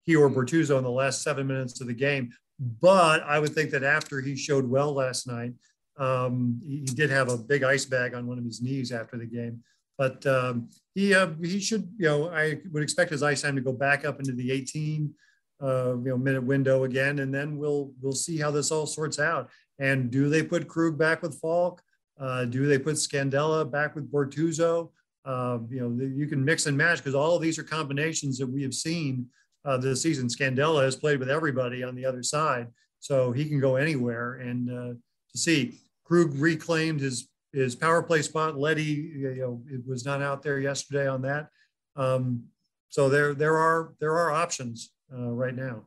he 0.05 0.17
or 0.17 0.31
Bortuzzo 0.31 0.79
in 0.79 0.85
the 0.85 0.91
last 0.91 1.23
seven 1.23 1.47
minutes 1.47 1.81
of 1.83 1.89
the 1.89 1.95
game. 1.95 2.31
But 2.59 3.23
I 3.23 3.39
would 3.39 3.55
think 3.55 3.71
that 3.73 3.83
after 3.83 4.23
he 4.23 4.37
showed 4.37 4.69
well 4.69 4.95
last 4.95 5.27
night, 5.27 5.53
um, 5.97 6.61
he, 6.65 6.81
did 6.85 7.11
have 7.11 7.31
a 7.31 7.39
big 7.39 7.63
ice 7.63 7.85
bag 7.85 8.15
on 8.15 8.27
one 8.27 8.39
of 8.39 8.45
his 8.45 8.61
knees 8.61 8.93
after 8.93 9.17
the 9.17 9.27
game. 9.27 9.63
But 9.97 10.27
um, 10.27 10.69
he 10.95 11.15
uh, 11.15 11.31
he 11.41 11.61
should, 11.61 11.89
you 11.99 12.07
know, 12.07 12.29
I 12.29 12.59
would 12.73 12.83
expect 12.83 13.11
his 13.11 13.23
ice 13.23 13.43
time 13.43 13.55
to 13.55 13.63
go 13.63 13.73
back 13.73 14.05
up 14.05 14.19
into 14.19 14.33
the 14.33 14.51
18 14.51 15.15
uh, 15.63 15.97
you 15.99 16.11
know 16.11 16.19
minute 16.19 16.43
window 16.43 16.85
again, 16.85 17.21
and 17.21 17.33
then 17.33 17.57
we'll 17.57 17.93
we'll 18.01 18.13
see 18.13 18.39
how 18.39 18.51
this 18.51 18.71
all 18.71 18.87
sorts 18.87 19.19
out. 19.19 19.51
And 19.79 20.11
do 20.11 20.29
they 20.29 20.43
put 20.43 20.69
Krug 20.69 20.99
back 20.99 21.23
with 21.23 21.41
Faulk? 21.41 21.81
Uh, 22.19 22.45
do 22.45 22.67
they 22.67 22.79
put 22.79 22.95
Scandella 22.95 23.69
back 23.69 23.95
with 23.95 24.11
Bortuzzo? 24.11 24.91
Uh, 25.25 25.59
you 25.71 25.81
know, 25.81 26.05
you 26.05 26.27
can 26.27 26.45
mix 26.45 26.67
and 26.67 26.77
match 26.77 26.99
because 26.99 27.15
all 27.15 27.37
of 27.37 27.43
these 27.43 27.59
are 27.59 27.63
combinations 27.65 28.39
that 28.39 28.47
we 28.47 28.63
have 28.63 28.75
seen 28.75 29.27
uh, 29.65 29.77
this 29.77 30.03
season. 30.03 30.29
Scandella 30.29 30.83
has 30.83 30.97
played 30.97 31.19
with 31.19 31.31
everybody 31.31 31.83
on 31.83 31.95
the 31.95 32.05
other 32.05 32.23
side, 32.23 32.69
so 33.01 33.33
he 33.33 33.49
can 33.49 33.61
go 33.61 33.77
anywhere. 33.77 34.35
And 34.35 34.71
uh, 34.71 34.95
to 35.33 35.39
see 35.39 35.81
Krug 36.05 36.35
reclaimed 36.35 37.01
his 37.01 37.29
his 37.53 37.77
power 37.77 38.03
play 38.03 38.23
spot. 38.23 38.59
Leddy, 38.59 38.83
you 38.83 39.35
know, 39.37 39.63
it 39.71 39.87
was 39.87 40.05
not 40.05 40.21
out 40.21 40.43
there 40.43 40.59
yesterday 40.59 41.07
on 41.07 41.23
that. 41.23 41.49
Um, 41.97 42.45
so 42.89 43.09
there 43.09 43.35
there 43.35 43.57
are 43.57 43.95
there 44.01 44.13
are 44.13 44.31
options 44.31 44.93
uh, 45.13 45.31
right 45.31 45.55
now. 45.55 45.85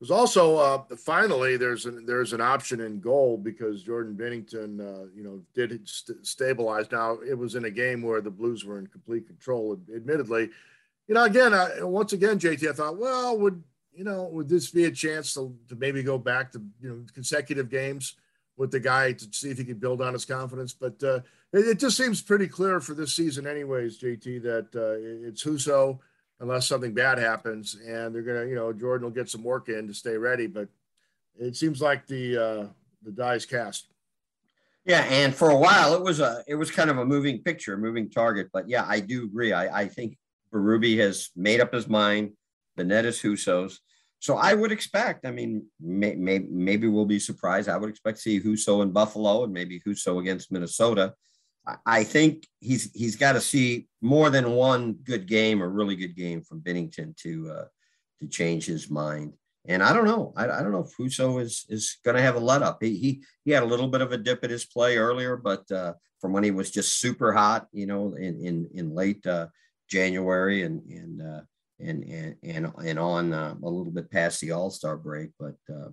There's 0.00 0.10
also 0.10 0.56
uh, 0.56 0.96
finally 0.96 1.56
there's 1.56 1.84
an 1.84 2.06
there's 2.06 2.32
an 2.32 2.40
option 2.40 2.80
in 2.80 3.00
goal 3.00 3.36
because 3.36 3.82
Jordan 3.82 4.16
Binnington 4.16 4.80
uh, 4.80 5.08
you 5.14 5.22
know 5.22 5.42
did 5.54 5.86
st- 5.86 6.26
stabilize. 6.26 6.90
Now 6.90 7.18
it 7.26 7.36
was 7.36 7.54
in 7.54 7.66
a 7.66 7.70
game 7.70 8.00
where 8.02 8.20
the 8.20 8.30
Blues 8.30 8.64
were 8.64 8.78
in 8.78 8.86
complete 8.86 9.26
control. 9.26 9.78
Admittedly, 9.94 10.48
you 11.06 11.14
know 11.14 11.24
again 11.24 11.52
I, 11.52 11.82
once 11.82 12.14
again 12.14 12.38
JT 12.38 12.68
I 12.68 12.72
thought 12.72 12.96
well 12.96 13.36
would 13.38 13.62
you 13.92 14.04
know 14.04 14.24
would 14.32 14.48
this 14.48 14.70
be 14.70 14.84
a 14.84 14.90
chance 14.90 15.34
to, 15.34 15.54
to 15.68 15.76
maybe 15.76 16.02
go 16.02 16.16
back 16.16 16.50
to 16.52 16.62
you 16.80 16.88
know 16.88 17.04
consecutive 17.12 17.68
games 17.68 18.14
with 18.60 18.70
the 18.70 18.78
guy 18.78 19.10
to 19.10 19.26
see 19.32 19.48
if 19.48 19.56
he 19.56 19.64
could 19.64 19.80
build 19.80 20.02
on 20.02 20.12
his 20.12 20.26
confidence. 20.26 20.74
But 20.74 21.02
uh, 21.02 21.20
it, 21.50 21.66
it, 21.66 21.78
just 21.78 21.96
seems 21.96 22.20
pretty 22.20 22.46
clear 22.46 22.78
for 22.78 22.92
this 22.92 23.14
season 23.14 23.46
anyways 23.46 23.98
JT 23.98 24.42
that 24.42 24.68
uh, 24.76 25.26
it's 25.26 25.42
Husso 25.42 25.98
unless 26.40 26.66
something 26.66 26.92
bad 26.92 27.16
happens. 27.16 27.74
And 27.74 28.14
they're 28.14 28.20
gonna, 28.20 28.44
you 28.44 28.54
know, 28.54 28.70
Jordan 28.70 29.06
will 29.06 29.14
get 29.14 29.30
some 29.30 29.42
work 29.42 29.70
in 29.70 29.88
to 29.88 29.94
stay 29.94 30.18
ready. 30.18 30.46
But 30.46 30.68
it 31.38 31.56
seems 31.56 31.80
like 31.80 32.06
the 32.06 32.36
uh, 32.36 32.66
the 33.02 33.12
die's 33.12 33.46
cast. 33.46 33.86
Yeah, 34.84 35.06
and 35.08 35.34
for 35.34 35.48
a 35.48 35.56
while 35.56 35.94
it 35.94 36.02
was 36.02 36.20
a 36.20 36.44
it 36.46 36.54
was 36.54 36.70
kind 36.70 36.90
of 36.90 36.98
a 36.98 37.06
moving 37.06 37.38
picture, 37.38 37.78
moving 37.78 38.10
target. 38.10 38.50
But 38.52 38.68
yeah, 38.68 38.84
I 38.86 39.00
do 39.00 39.24
agree. 39.24 39.54
I, 39.54 39.80
I 39.80 39.88
think 39.88 40.18
Berube 40.52 40.98
has 40.98 41.30
made 41.34 41.62
up 41.62 41.72
his 41.72 41.88
mind. 41.88 42.32
The 42.76 42.84
net 42.84 43.06
is 43.06 43.22
Husso's. 43.22 43.80
So 44.20 44.36
I 44.36 44.52
would 44.52 44.70
expect, 44.70 45.26
I 45.26 45.30
mean, 45.30 45.64
may, 45.80 46.14
may, 46.14 46.38
maybe 46.38 46.86
we'll 46.86 47.06
be 47.06 47.18
surprised. 47.18 47.68
I 47.70 47.76
would 47.78 47.88
expect 47.88 48.18
to 48.18 48.22
see 48.22 48.40
Husso 48.40 48.82
in 48.82 48.92
Buffalo 48.92 49.44
and 49.44 49.52
maybe 49.52 49.80
Husso 49.80 50.20
against 50.20 50.52
Minnesota. 50.52 51.14
I 51.84 52.04
think 52.04 52.46
he's 52.60 52.90
he's 52.92 53.16
got 53.16 53.32
to 53.32 53.40
see 53.40 53.86
more 54.00 54.30
than 54.30 54.52
one 54.52 54.94
good 54.94 55.26
game 55.26 55.62
or 55.62 55.68
really 55.68 55.94
good 55.94 56.16
game 56.16 56.42
from 56.42 56.60
Binnington 56.60 57.16
to 57.18 57.50
uh, 57.50 57.64
to 58.20 58.28
change 58.28 58.66
his 58.66 58.90
mind. 58.90 59.34
And 59.68 59.82
I 59.82 59.92
don't 59.92 60.06
know. 60.06 60.32
I, 60.36 60.44
I 60.44 60.62
don't 60.62 60.72
know 60.72 60.86
if 60.88 60.96
Husso 60.96 61.40
is 61.40 61.66
is 61.68 61.98
going 62.04 62.16
to 62.16 62.22
have 62.22 62.36
a 62.36 62.40
let 62.40 62.62
up. 62.62 62.78
He, 62.82 62.96
he 62.96 63.22
he 63.44 63.50
had 63.50 63.62
a 63.62 63.66
little 63.66 63.88
bit 63.88 64.00
of 64.00 64.12
a 64.12 64.18
dip 64.18 64.42
at 64.42 64.50
his 64.50 64.64
play 64.64 64.96
earlier, 64.96 65.36
but 65.36 65.70
uh, 65.70 65.94
from 66.20 66.32
when 66.32 66.44
he 66.44 66.50
was 66.50 66.70
just 66.70 66.98
super 66.98 67.32
hot, 67.32 67.68
you 67.72 67.86
know, 67.86 68.14
in 68.14 68.40
in 68.40 68.68
in 68.74 68.94
late 68.94 69.24
uh, 69.26 69.48
January 69.88 70.62
and 70.62 70.82
and 70.90 71.22
uh, 71.22 71.40
and 71.82 72.04
and 72.04 72.36
and 72.42 72.72
and 72.84 72.98
on 72.98 73.32
uh, 73.32 73.54
a 73.62 73.68
little 73.68 73.92
bit 73.92 74.10
past 74.10 74.40
the 74.40 74.52
All 74.52 74.70
Star 74.70 74.96
break, 74.96 75.30
but 75.38 75.56
uh, 75.72 75.90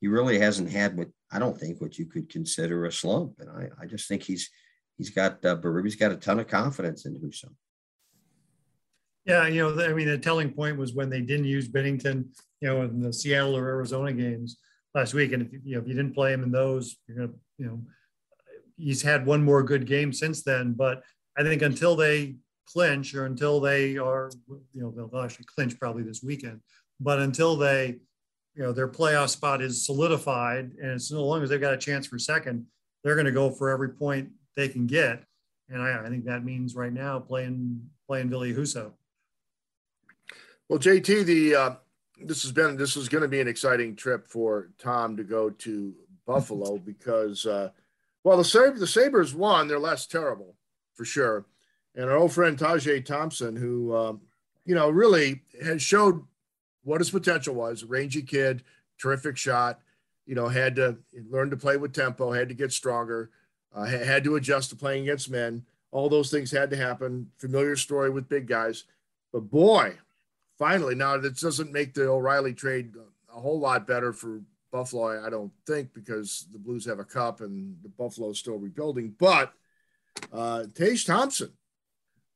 he 0.00 0.08
really 0.08 0.38
hasn't 0.38 0.70
had 0.70 0.96
what 0.96 1.08
I 1.32 1.38
don't 1.38 1.58
think 1.58 1.80
what 1.80 1.98
you 1.98 2.06
could 2.06 2.28
consider 2.28 2.84
a 2.84 2.92
slump. 2.92 3.34
And 3.38 3.50
I 3.50 3.68
I 3.82 3.86
just 3.86 4.08
think 4.08 4.22
he's 4.22 4.50
he's 4.96 5.10
got 5.10 5.44
uh, 5.44 5.56
Berube's 5.56 5.96
got 5.96 6.12
a 6.12 6.16
ton 6.16 6.40
of 6.40 6.48
confidence 6.48 7.06
in 7.06 7.14
Husso. 7.14 7.50
Yeah, 9.24 9.46
you 9.46 9.62
know, 9.62 9.82
I 9.82 9.94
mean, 9.94 10.08
the 10.08 10.18
telling 10.18 10.52
point 10.52 10.76
was 10.76 10.92
when 10.92 11.08
they 11.08 11.22
didn't 11.22 11.46
use 11.46 11.66
Binnington, 11.66 12.26
you 12.60 12.68
know, 12.68 12.82
in 12.82 13.00
the 13.00 13.12
Seattle 13.12 13.56
or 13.56 13.66
Arizona 13.66 14.12
games 14.12 14.58
last 14.94 15.14
week, 15.14 15.32
and 15.32 15.42
if 15.42 15.52
you 15.64 15.74
know 15.74 15.80
if 15.80 15.88
you 15.88 15.94
didn't 15.94 16.14
play 16.14 16.32
him 16.32 16.42
in 16.42 16.50
those, 16.50 16.96
you're 17.08 17.16
gonna, 17.16 17.38
you 17.58 17.66
know, 17.66 17.80
he's 18.76 19.02
had 19.02 19.24
one 19.24 19.42
more 19.42 19.62
good 19.62 19.86
game 19.86 20.12
since 20.12 20.42
then. 20.42 20.74
But 20.74 21.02
I 21.38 21.42
think 21.42 21.62
until 21.62 21.96
they 21.96 22.36
clinch 22.66 23.14
or 23.14 23.26
until 23.26 23.60
they 23.60 23.96
are, 23.96 24.30
you 24.72 24.82
know, 24.82 24.90
they'll 24.90 25.22
actually 25.22 25.46
clinch 25.46 25.78
probably 25.78 26.02
this 26.02 26.22
weekend, 26.22 26.60
but 27.00 27.20
until 27.20 27.56
they, 27.56 27.98
you 28.54 28.62
know, 28.62 28.72
their 28.72 28.88
playoff 28.88 29.30
spot 29.30 29.60
is 29.60 29.84
solidified, 29.84 30.72
and 30.80 30.92
as 30.92 31.10
long 31.10 31.42
as 31.42 31.50
they've 31.50 31.60
got 31.60 31.74
a 31.74 31.78
chance 31.78 32.06
for 32.06 32.18
second, 32.18 32.66
they're 33.02 33.16
going 33.16 33.26
to 33.26 33.32
go 33.32 33.50
for 33.50 33.70
every 33.70 33.90
point 33.90 34.30
they 34.56 34.68
can 34.68 34.86
get. 34.86 35.24
And 35.68 35.82
I, 35.82 36.04
I 36.04 36.08
think 36.08 36.24
that 36.26 36.44
means 36.44 36.74
right 36.74 36.92
now 36.92 37.18
playing 37.18 37.80
playing 38.06 38.28
Ville 38.28 38.42
Husso. 38.42 38.92
Well, 40.68 40.78
JT, 40.78 41.24
the 41.24 41.54
uh, 41.54 41.74
this 42.22 42.42
has 42.42 42.52
been 42.52 42.76
this 42.76 42.96
is 42.96 43.08
going 43.08 43.22
to 43.22 43.28
be 43.28 43.40
an 43.40 43.48
exciting 43.48 43.96
trip 43.96 44.26
for 44.26 44.70
Tom 44.78 45.16
to 45.16 45.24
go 45.24 45.50
to 45.50 45.94
Buffalo 46.26 46.78
because 46.84 47.46
uh, 47.46 47.70
well 48.22 48.36
the 48.36 48.74
the 48.78 48.86
Sabres 48.86 49.34
won 49.34 49.68
they're 49.68 49.78
less 49.78 50.06
terrible 50.06 50.56
for 50.94 51.04
sure, 51.04 51.46
and 51.94 52.10
our 52.10 52.16
old 52.16 52.32
friend 52.32 52.58
Tage 52.58 53.06
Thompson 53.06 53.56
who 53.56 53.94
um, 53.94 54.20
you 54.64 54.74
know 54.74 54.90
really 54.90 55.42
has 55.62 55.82
showed 55.82 56.22
what 56.82 57.00
his 57.00 57.10
potential 57.10 57.54
was 57.54 57.84
rangy 57.84 58.22
kid 58.22 58.62
terrific 58.98 59.36
shot 59.36 59.80
you 60.26 60.34
know 60.34 60.48
had 60.48 60.76
to 60.76 60.96
learn 61.30 61.50
to 61.50 61.56
play 61.56 61.76
with 61.76 61.92
tempo 61.92 62.32
had 62.32 62.48
to 62.48 62.54
get 62.54 62.72
stronger 62.72 63.30
uh, 63.74 63.84
had 63.84 64.24
to 64.24 64.36
adjust 64.36 64.70
to 64.70 64.76
playing 64.76 65.02
against 65.02 65.30
men. 65.30 65.64
All 65.90 66.08
those 66.08 66.30
things 66.30 66.50
had 66.50 66.70
to 66.70 66.76
happen. 66.76 67.30
Familiar 67.38 67.76
story 67.76 68.10
with 68.10 68.28
big 68.28 68.46
guys. 68.46 68.84
But 69.32 69.50
boy, 69.50 69.98
finally, 70.58 70.94
now 70.94 71.16
this 71.18 71.40
doesn't 71.40 71.72
make 71.72 71.94
the 71.94 72.08
O'Reilly 72.08 72.54
trade 72.54 72.92
a 73.34 73.40
whole 73.40 73.58
lot 73.58 73.86
better 73.86 74.12
for 74.12 74.40
Buffalo, 74.70 75.24
I 75.24 75.30
don't 75.30 75.52
think, 75.66 75.92
because 75.92 76.46
the 76.52 76.58
Blues 76.58 76.84
have 76.86 76.98
a 76.98 77.04
cup 77.04 77.40
and 77.40 77.76
the 77.82 77.88
Buffalo 77.88 78.30
is 78.30 78.38
still 78.38 78.58
rebuilding. 78.58 79.14
But 79.18 79.52
uh, 80.32 80.64
Tage 80.74 81.04
Thompson, 81.04 81.52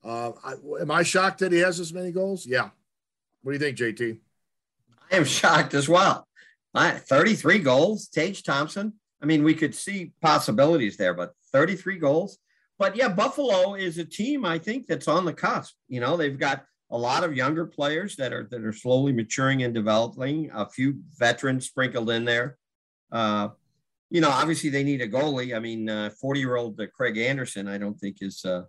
uh, 0.04 0.32
I, 0.44 0.54
am 0.80 0.90
I 0.90 1.02
shocked 1.02 1.40
that 1.40 1.52
he 1.52 1.58
has 1.58 1.80
as 1.80 1.92
many 1.92 2.12
goals? 2.12 2.46
Yeah. 2.46 2.70
What 3.42 3.52
do 3.52 3.58
you 3.58 3.58
think, 3.58 3.78
JT? 3.78 4.18
I 5.10 5.16
am 5.16 5.24
shocked 5.24 5.74
as 5.74 5.88
well. 5.88 6.26
I, 6.74 6.92
33 6.92 7.60
goals, 7.60 8.08
Tage 8.08 8.42
Thompson. 8.42 8.94
I 9.22 9.26
mean, 9.26 9.42
we 9.42 9.54
could 9.54 9.74
see 9.74 10.12
possibilities 10.20 10.96
there, 10.96 11.14
but 11.14 11.32
33 11.52 11.98
goals. 11.98 12.38
But 12.78 12.94
yeah, 12.94 13.08
Buffalo 13.08 13.74
is 13.74 13.98
a 13.98 14.04
team 14.04 14.44
I 14.44 14.58
think 14.58 14.86
that's 14.86 15.08
on 15.08 15.24
the 15.24 15.32
cusp. 15.32 15.74
You 15.88 16.00
know, 16.00 16.16
they've 16.16 16.38
got 16.38 16.64
a 16.90 16.96
lot 16.96 17.24
of 17.24 17.36
younger 17.36 17.66
players 17.66 18.16
that 18.16 18.32
are 18.32 18.46
that 18.50 18.64
are 18.64 18.72
slowly 18.72 19.12
maturing 19.12 19.62
and 19.64 19.74
developing. 19.74 20.50
A 20.54 20.68
few 20.68 21.00
veterans 21.18 21.66
sprinkled 21.66 22.10
in 22.10 22.24
there. 22.24 22.56
Uh, 23.10 23.48
you 24.10 24.20
know, 24.20 24.30
obviously 24.30 24.70
they 24.70 24.84
need 24.84 25.02
a 25.02 25.08
goalie. 25.08 25.56
I 25.56 25.58
mean, 25.58 25.88
forty 26.20 26.40
uh, 26.40 26.46
year 26.46 26.56
old 26.56 26.80
uh, 26.80 26.86
Craig 26.94 27.18
Anderson, 27.18 27.66
I 27.66 27.78
don't 27.78 27.98
think 27.98 28.18
is 28.20 28.44
uh, 28.44 28.62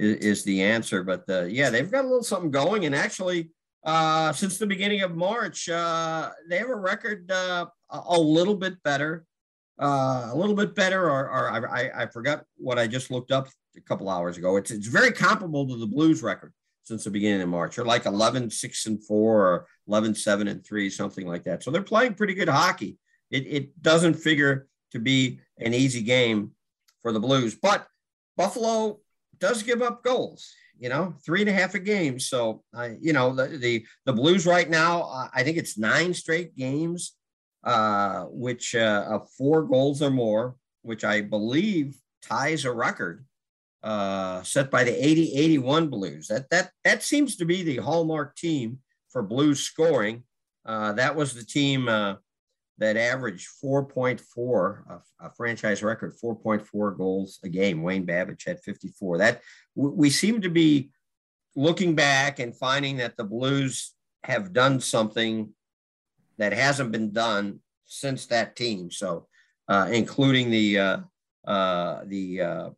is, 0.00 0.16
is, 0.16 0.44
the 0.44 0.62
answer. 0.62 1.02
But 1.02 1.24
uh, 1.28 1.44
yeah, 1.44 1.70
they've 1.70 1.90
got 1.90 2.04
a 2.04 2.08
little 2.08 2.22
something 2.22 2.50
going. 2.50 2.86
And 2.86 2.94
actually, 2.94 3.50
uh, 3.84 4.32
since 4.32 4.58
the 4.58 4.66
beginning 4.66 5.02
of 5.02 5.14
March, 5.14 5.66
they 5.66 5.72
have 5.72 6.68
a 6.68 6.74
record 6.74 7.30
a, 7.30 7.68
a, 7.90 8.18
little 8.18 8.56
bit 8.56 8.82
better, 8.82 9.24
a 9.78 10.32
little 10.34 10.56
bit 10.56 10.74
better. 10.74 11.08
Or, 11.08 11.30
or 11.30 11.68
I, 11.68 11.90
I 12.02 12.06
forgot 12.06 12.44
what 12.56 12.78
I 12.78 12.86
just 12.86 13.10
looked 13.10 13.32
up 13.32 13.48
a 13.76 13.80
couple 13.80 14.08
hours 14.08 14.36
ago. 14.36 14.56
It's 14.56 14.70
it's 14.70 14.86
very 14.86 15.12
comparable 15.12 15.66
to 15.68 15.76
the 15.76 15.86
Blues 15.86 16.22
record 16.22 16.52
since 16.82 17.04
the 17.04 17.10
beginning 17.10 17.42
of 17.42 17.48
March. 17.48 17.76
They're 17.76 17.84
like 17.84 18.06
11, 18.06 18.50
6 18.50 18.86
and 18.86 19.04
4 19.04 19.46
or 19.46 19.66
11, 19.86 20.14
7 20.14 20.48
and 20.48 20.64
3, 20.64 20.90
something 20.90 21.26
like 21.26 21.44
that. 21.44 21.62
So 21.62 21.70
they're 21.70 21.82
playing 21.82 22.14
pretty 22.14 22.34
good 22.34 22.48
hockey. 22.48 22.98
It, 23.30 23.46
it 23.46 23.82
doesn't 23.82 24.14
figure 24.14 24.66
to 24.90 24.98
be 24.98 25.40
an 25.58 25.72
easy 25.72 26.02
game 26.02 26.52
for 27.00 27.12
the 27.12 27.20
Blues, 27.20 27.54
but 27.54 27.86
Buffalo 28.36 28.98
does 29.40 29.62
give 29.62 29.82
up 29.82 30.04
goals, 30.04 30.52
you 30.78 30.88
know, 30.88 31.14
three 31.24 31.40
and 31.40 31.50
a 31.50 31.52
half 31.52 31.74
a 31.74 31.78
game. 31.78 32.20
So, 32.20 32.62
uh, 32.76 32.90
you 33.00 33.12
know, 33.12 33.34
the, 33.34 33.46
the, 33.48 33.86
the 34.04 34.12
Blues 34.12 34.46
right 34.46 34.68
now, 34.68 35.02
uh, 35.02 35.28
I 35.34 35.42
think 35.42 35.56
it's 35.56 35.78
nine 35.78 36.14
straight 36.14 36.56
games, 36.56 37.16
uh, 37.64 38.24
which 38.24 38.74
uh, 38.74 39.20
four 39.36 39.64
goals 39.64 40.02
or 40.02 40.10
more, 40.10 40.56
which 40.82 41.04
I 41.04 41.20
believe 41.20 41.96
ties 42.22 42.64
a 42.64 42.72
record 42.72 43.24
uh, 43.82 44.42
set 44.42 44.70
by 44.70 44.84
the 44.84 45.06
80 45.06 45.34
81 45.34 45.88
Blues. 45.88 46.28
That, 46.28 46.50
that, 46.50 46.70
that 46.84 47.02
seems 47.02 47.36
to 47.36 47.44
be 47.44 47.62
the 47.62 47.78
hallmark 47.78 48.36
team 48.36 48.78
for 49.10 49.22
Blues 49.22 49.60
scoring. 49.60 50.24
Uh, 50.64 50.92
that 50.92 51.16
was 51.16 51.34
the 51.34 51.44
team 51.44 51.88
uh, 51.88 52.16
that 52.80 52.96
averaged 52.96 53.48
4.4, 53.62 54.82
a, 54.88 55.26
a, 55.26 55.30
franchise 55.36 55.82
record, 55.82 56.14
4.4 56.22 56.96
goals 56.96 57.38
a 57.44 57.48
game. 57.48 57.82
Wayne 57.82 58.06
Babych 58.06 58.44
had 58.46 58.60
54. 58.60 59.18
That 59.18 59.42
we 59.74 60.10
seem 60.10 60.40
to 60.40 60.48
be 60.48 60.90
looking 61.54 61.94
back 61.94 62.38
and 62.38 62.56
finding 62.56 62.96
that 62.96 63.16
the 63.16 63.24
Blues 63.24 63.92
have 64.24 64.52
done 64.52 64.80
something 64.80 65.50
that 66.38 66.52
hasn't 66.52 66.90
been 66.90 67.12
done 67.12 67.60
since 67.84 68.26
that 68.26 68.56
team. 68.56 68.90
So, 68.90 69.28
uh, 69.68 69.88
including 69.92 70.50
the 70.50 70.78
uh, 70.78 70.98
uh, 71.46 72.00
the 72.06 72.40
uh, 72.40 72.70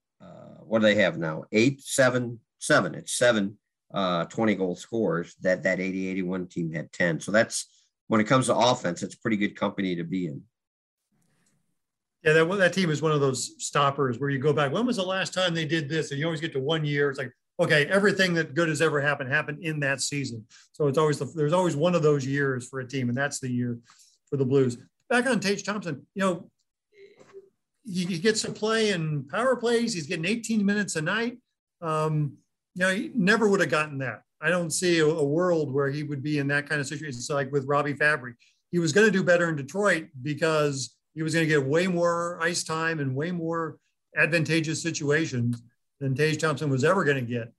what 0.73 0.81
do 0.81 0.87
they 0.87 1.03
have 1.03 1.19
now? 1.19 1.45
Eight, 1.53 1.83
seven, 1.83 2.41
seven. 2.59 2.95
It's 2.95 3.13
seven 3.13 3.59
uh, 3.93 4.25
20 4.25 4.55
goal 4.55 4.75
scores. 4.75 5.35
That 5.43 5.63
that 5.65 5.81
80 5.81 6.09
81 6.09 6.47
team 6.49 6.73
had 6.73 6.91
10. 6.93 7.21
So 7.21 7.31
that's 7.31 7.82
when 8.13 8.21
it 8.21 8.25
comes 8.25 8.45
to 8.45 8.55
offense, 8.55 9.03
it's 9.03 9.15
pretty 9.15 9.39
good 9.39 9.57
company 9.57 9.97
to 9.97 10.05
be 10.05 10.27
in. 10.27 10.43
Yeah, 12.23 12.35
that 12.35 12.59
that 12.59 12.75
team 12.75 12.91
is 12.91 13.01
one 13.01 13.11
of 13.11 13.23
those 13.23 13.55
stoppers 13.57 14.19
where 14.19 14.29
you 14.29 14.39
go 14.39 14.53
back. 14.53 14.71
When 14.71 14.85
was 14.85 14.97
the 14.97 15.03
last 15.03 15.33
time 15.33 15.55
they 15.55 15.65
did 15.65 15.89
this? 15.89 16.11
And 16.11 16.21
you 16.21 16.27
always 16.27 16.43
get 16.43 16.53
to 16.53 16.61
one 16.61 16.85
year. 16.85 17.09
It's 17.09 17.19
like, 17.19 17.33
okay, 17.59 17.87
everything 17.87 18.35
that 18.35 18.53
good 18.53 18.69
has 18.69 18.83
ever 18.83 19.01
happened 19.01 19.33
happened 19.33 19.65
in 19.65 19.81
that 19.81 20.03
season. 20.03 20.45
So 20.73 20.89
it's 20.89 20.99
always 20.99 21.21
the, 21.21 21.25
there's 21.25 21.55
always 21.55 21.75
one 21.75 21.95
of 21.95 22.03
those 22.03 22.27
years 22.27 22.69
for 22.69 22.81
a 22.81 22.87
team, 22.87 23.09
and 23.09 23.17
that's 23.17 23.41
the 23.41 23.49
year 23.49 23.79
for 24.29 24.37
the 24.37 24.45
Blues. 24.45 24.77
Back 25.09 25.25
on 25.25 25.41
Tage 25.41 25.65
Thompson, 25.65 26.07
you 26.15 26.21
know, 26.21 26.51
he, 27.87 28.05
he, 28.05 28.19
gets 28.19 28.43
to 28.43 28.53
play 28.53 28.91
in 28.91 29.27
power 29.27 29.57
plays. 29.57 29.95
He's 29.95 30.07
getting 30.07 30.27
18 30.27 30.67
minutes 30.67 30.97
a 30.97 31.01
night. 31.01 31.39
Um, 31.81 32.35
you 32.75 32.81
know, 32.81 32.91
he 32.95 33.11
never 33.15 33.49
would 33.49 33.61
have 33.61 33.71
gotten 33.71 33.97
that. 33.99 34.21
I 34.43 34.49
don't 34.49 34.71
see 34.71 34.99
a, 34.99 35.07
a, 35.07 35.25
world 35.25 35.73
where 35.73 35.89
he 35.89 36.03
would 36.03 36.23
be 36.23 36.39
in 36.39 36.49
that 36.49 36.69
kind 36.69 36.81
of 36.81 36.87
situation. 36.87 37.17
It's 37.19 37.31
like 37.31 37.53
with 37.53 37.67
Robbie 37.67 37.95
Fabbri. 37.95 38.35
He 38.71 38.79
was 38.79 38.93
going 38.93 39.07
to 39.07 39.11
do 39.11 39.23
better 39.23 39.49
in 39.49 39.57
Detroit 39.57 40.09
because 40.23 40.97
he 41.15 41.23
was 41.23 41.35
going 41.35 41.47
to 41.47 41.49
get 41.49 41.65
way 41.65 41.87
more 41.87 42.39
ice 42.43 42.65
time 42.65 42.99
and 42.99 43.15
way 43.15 43.31
more 43.31 43.79
advantageous 44.17 44.83
situations 44.83 45.63
than 46.01 46.15
Tage 46.15 46.39
Thompson 46.39 46.71
was 46.71 46.85
ever 46.85 47.05
going 47.05 47.25
to 47.25 47.33
get 47.33 47.53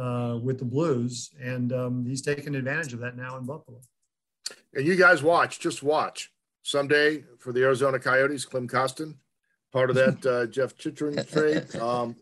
uh, 0.00 0.38
with 0.42 0.58
the 0.58 0.64
Blues. 0.64 1.30
And 1.42 1.72
um, 1.72 2.06
he's 2.06 2.22
taking 2.22 2.54
advantage 2.54 2.92
of 2.92 3.00
that 3.00 3.16
now 3.16 3.36
in 3.36 3.44
Buffalo. 3.44 3.80
And 4.74 4.86
you 4.86 4.96
guys 4.96 5.22
watch, 5.22 5.58
just 5.58 5.82
watch. 5.82 6.30
Someday 6.62 7.24
for 7.38 7.52
the 7.52 7.62
Arizona 7.62 7.98
Coyotes, 7.98 8.44
Klim 8.44 8.68
Kostin, 8.68 9.14
part 9.72 9.90
of 9.90 9.96
that 9.96 10.26
uh, 10.26 10.46
Jeff 10.46 10.76
Chychrun 10.76 11.24
trade. 11.26 11.74
Um, 11.76 12.14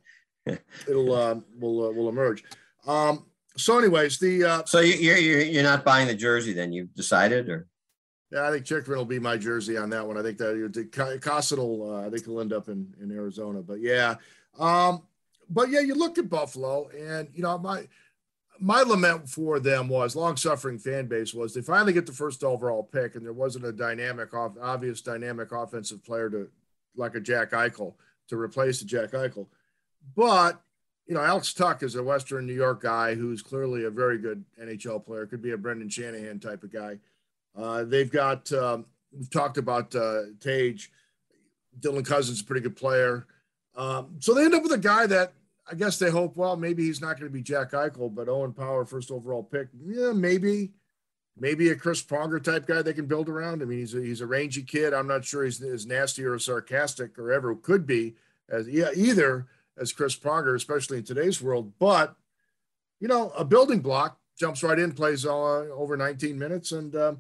it'll 0.89 1.13
uh, 1.13 1.37
will 1.59 1.87
uh, 1.87 1.91
will 1.91 2.09
emerge. 2.09 2.45
Um, 2.87 3.27
so, 3.57 3.79
anyways, 3.79 4.19
the 4.19 4.45
uh, 4.45 4.63
so 4.65 4.81
you're 4.81 5.17
you're 5.17 5.41
you're 5.41 5.63
not 5.63 5.85
buying 5.85 6.07
the 6.07 6.15
jersey 6.15 6.53
then? 6.53 6.73
You've 6.73 6.95
decided, 6.95 7.49
or 7.49 7.67
yeah, 8.31 8.47
I 8.47 8.51
think 8.51 8.67
Chychrun 8.67 8.99
will 8.99 9.05
be 9.05 9.19
my 9.19 9.37
jersey 9.37 9.77
on 9.77 9.91
that 9.91 10.07
one. 10.07 10.19
I 10.19 10.23
think 10.23 10.39
that 10.39 11.21
Kostin 11.23 11.59
will 11.59 11.95
uh, 11.95 12.07
I 12.07 12.11
think 12.11 12.25
he'll 12.25 12.41
end 12.41 12.53
up 12.53 12.69
in 12.69 12.95
in 13.01 13.11
Arizona. 13.11 13.63
But 13.63 13.81
yeah, 13.81 14.17
um, 14.59 15.03
but 15.49 15.71
yeah, 15.71 15.81
you 15.81 15.95
look 15.95 16.19
at 16.19 16.29
Buffalo, 16.29 16.89
and 16.89 17.29
you 17.33 17.43
know 17.43 17.57
my 17.59 17.87
my 18.61 18.83
lament 18.83 19.29
for 19.29 19.61
them 19.61 19.89
was 19.89 20.17
long 20.17 20.37
suffering 20.37 20.79
fan 20.79 21.07
base 21.07 21.35
was 21.35 21.55
they 21.55 21.61
finally 21.61 21.93
get 21.93 22.07
the 22.07 22.13
first 22.13 22.43
overall 22.43 22.83
pick 22.83 23.15
and 23.15 23.25
there 23.25 23.33
wasn't 23.33 23.65
a 23.65 23.73
dynamic 23.73 24.33
off, 24.35 24.53
obvious 24.61 25.03
dynamic 25.03 25.53
offensive 25.53 26.03
player 26.05 26.31
to 26.31 26.49
like 26.97 27.15
a 27.15 27.21
Jack 27.21 27.51
Eichel 27.51 27.95
to 28.29 28.37
replace 28.37 28.81
the 28.81 28.87
Jack 28.87 29.11
Eichel. 29.13 29.47
But 30.15 30.61
you 31.07 31.15
know, 31.15 31.23
Alex 31.23 31.55
Tuch 31.55 31.83
is 31.83 31.95
a 31.95 32.03
Western 32.03 32.47
New 32.47 32.55
York 32.55 32.83
guy 32.83 33.15
who's 33.15 33.43
clearly 33.43 33.85
a 33.85 33.91
very 33.91 34.19
good 34.19 34.45
NHL 34.61 35.05
player. 35.05 35.27
Could 35.27 35.43
be 35.43 35.53
a 35.53 35.57
Brendan 35.57 35.89
Shanahan 35.89 36.41
type 36.41 36.65
of 36.65 36.73
guy. 36.73 36.99
Uh, 37.57 37.85
they've 37.85 38.11
got 38.11 38.53
um, 38.53 38.87
we've 39.13 39.31
talked 39.31 39.59
about 39.59 39.95
uh, 39.95 40.23
Tage. 40.41 40.91
Dylan 41.79 42.07
Cozens, 42.07 42.41
a 42.41 42.45
pretty 42.45 42.63
good 42.63 42.77
player. 42.77 43.27
Um, 43.77 44.17
so 44.21 44.33
they 44.33 44.45
end 44.45 44.55
up 44.55 44.63
with 44.63 44.73
a 44.73 44.79
guy 44.79 45.07
that 45.07 45.35
I 45.71 45.75
guess 45.75 45.99
they 45.99 46.11
hope. 46.11 46.37
Well, 46.37 46.57
maybe 46.57 46.85
he's 46.85 47.01
not 47.01 47.19
going 47.19 47.31
to 47.31 47.35
be 47.35 47.43
Jack 47.43 47.73
Eichel, 47.73 48.15
but 48.15 48.29
Owen 48.29 48.53
Power, 48.53 48.85
first 48.85 49.11
overall 49.11 49.43
pick. 49.43 49.69
Yeah, 49.85 50.13
maybe 50.13 50.71
maybe 51.39 51.69
a 51.69 51.77
Chris 51.77 52.03
Pronger 52.03 52.43
type 52.43 52.67
guy 52.67 52.83
they 52.83 52.95
can 52.95 53.07
build 53.07 53.29
around. 53.29 53.63
I 53.63 53.67
mean, 53.67 53.79
he's 53.79 53.95
a, 53.95 54.01
he's 54.01 54.23
a 54.23 54.27
rangy 54.27 54.63
kid. 54.63 54.95
I'm 54.95 55.07
not 55.07 55.25
sure 55.25 55.45
he's 55.45 55.63
as 55.63 55.87
nasty 55.87 56.25
or 56.25 56.39
sarcastic 56.39 57.19
or 57.19 57.33
ever 57.33 57.55
could 57.55 57.87
be 57.87 58.15
as 58.49 58.69
either 58.69 59.47
as 59.79 59.93
Chris 59.93 60.17
Pronger, 60.17 60.55
especially 60.55 60.99
in 60.99 61.05
today's 61.05 61.43
world. 61.43 61.73
But 61.79 62.17
you 63.01 63.09
know, 63.09 63.31
a 63.37 63.45
building 63.45 63.81
block 63.81 64.19
jumps 64.39 64.63
right 64.63 64.79
in, 64.79 64.93
plays 64.93 65.27
uh, 65.27 65.31
over 65.31 65.97
19 65.97 66.39
minutes, 66.39 66.73
and 66.73 66.95
uh, 66.95 67.15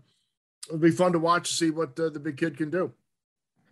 it'll 0.69 0.79
be 0.79 0.90
fun 0.90 1.12
to 1.12 1.19
watch 1.19 1.49
to 1.49 1.55
see 1.55 1.71
what 1.71 1.99
uh, 1.99 2.09
the 2.09 2.21
big 2.21 2.37
kid 2.37 2.57
can 2.57 2.71
do. 2.71 2.92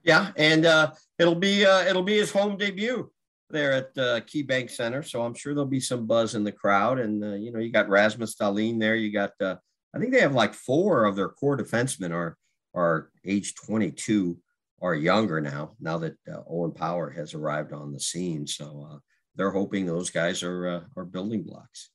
Yeah, 0.02 0.32
and 0.36 0.66
uh, 0.66 0.92
it'll 1.18 1.34
be 1.34 1.64
uh, 1.64 1.82
it'll 1.84 2.02
be 2.02 2.18
his 2.18 2.30
home 2.30 2.56
debut 2.56 3.10
there 3.50 3.72
at 3.72 3.86
uh, 3.96 4.20
KeyBank 4.20 4.70
Center, 4.70 5.02
so 5.02 5.22
I'm 5.22 5.34
sure 5.34 5.54
there'll 5.54 5.66
be 5.66 5.80
some 5.80 6.06
buzz 6.06 6.34
in 6.34 6.44
the 6.44 6.52
crowd. 6.52 6.98
And 6.98 7.24
uh, 7.24 7.34
you 7.34 7.52
know, 7.52 7.58
you 7.58 7.72
got 7.72 7.88
Rasmus 7.88 8.36
Dahlin 8.36 8.78
there, 8.78 8.96
you 8.96 9.12
got 9.12 9.32
I 9.40 9.98
think 9.98 10.12
they 10.12 10.20
have 10.20 10.34
like 10.34 10.54
four 10.54 11.04
of 11.04 11.16
their 11.16 11.28
core 11.28 11.56
defensemen 11.56 12.12
are 12.12 12.36
are 12.74 13.10
age 13.24 13.54
22 13.54 14.36
or 14.78 14.94
younger 14.94 15.40
now. 15.40 15.72
Now 15.80 15.98
that 15.98 16.16
uh, 16.30 16.40
Owen 16.48 16.72
Power 16.72 17.10
has 17.10 17.34
arrived 17.34 17.72
on 17.72 17.92
the 17.92 18.00
scene, 18.00 18.46
so 18.46 18.88
uh, 18.90 18.98
they're 19.36 19.50
hoping 19.50 19.86
those 19.86 20.10
guys 20.10 20.42
are 20.42 20.68
uh, 20.68 20.80
are 20.96 21.04
building 21.04 21.42
blocks. 21.42 21.90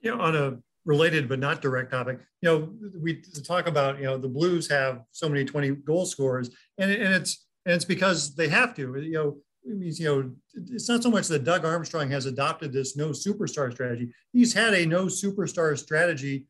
You 0.00 0.14
know, 0.14 0.22
on 0.22 0.36
a 0.36 0.58
related 0.84 1.28
but 1.28 1.40
not 1.40 1.62
direct 1.62 1.90
topic, 1.90 2.20
you 2.42 2.48
know, 2.48 2.72
we 3.00 3.22
talk 3.44 3.66
about 3.66 3.98
you 3.98 4.04
know 4.04 4.18
the 4.18 4.28
Blues 4.28 4.68
have 4.68 5.02
so 5.12 5.28
many 5.28 5.44
20 5.44 5.70
goal 5.76 6.06
scorers, 6.06 6.50
and 6.78 6.90
and 6.90 7.14
it's 7.14 7.46
and 7.64 7.74
it's 7.74 7.84
because 7.84 8.34
they 8.34 8.48
have 8.48 8.74
to. 8.76 9.00
You 9.00 9.12
know, 9.12 9.36
you 9.64 10.04
know, 10.04 10.30
it's 10.72 10.88
not 10.88 11.02
so 11.02 11.10
much 11.10 11.26
that 11.28 11.44
Doug 11.44 11.64
Armstrong 11.64 12.10
has 12.10 12.26
adopted 12.26 12.72
this 12.72 12.96
no 12.96 13.10
superstar 13.10 13.72
strategy. 13.72 14.10
He's 14.32 14.52
had 14.52 14.74
a 14.74 14.86
no 14.86 15.06
superstar 15.06 15.76
strategy 15.78 16.46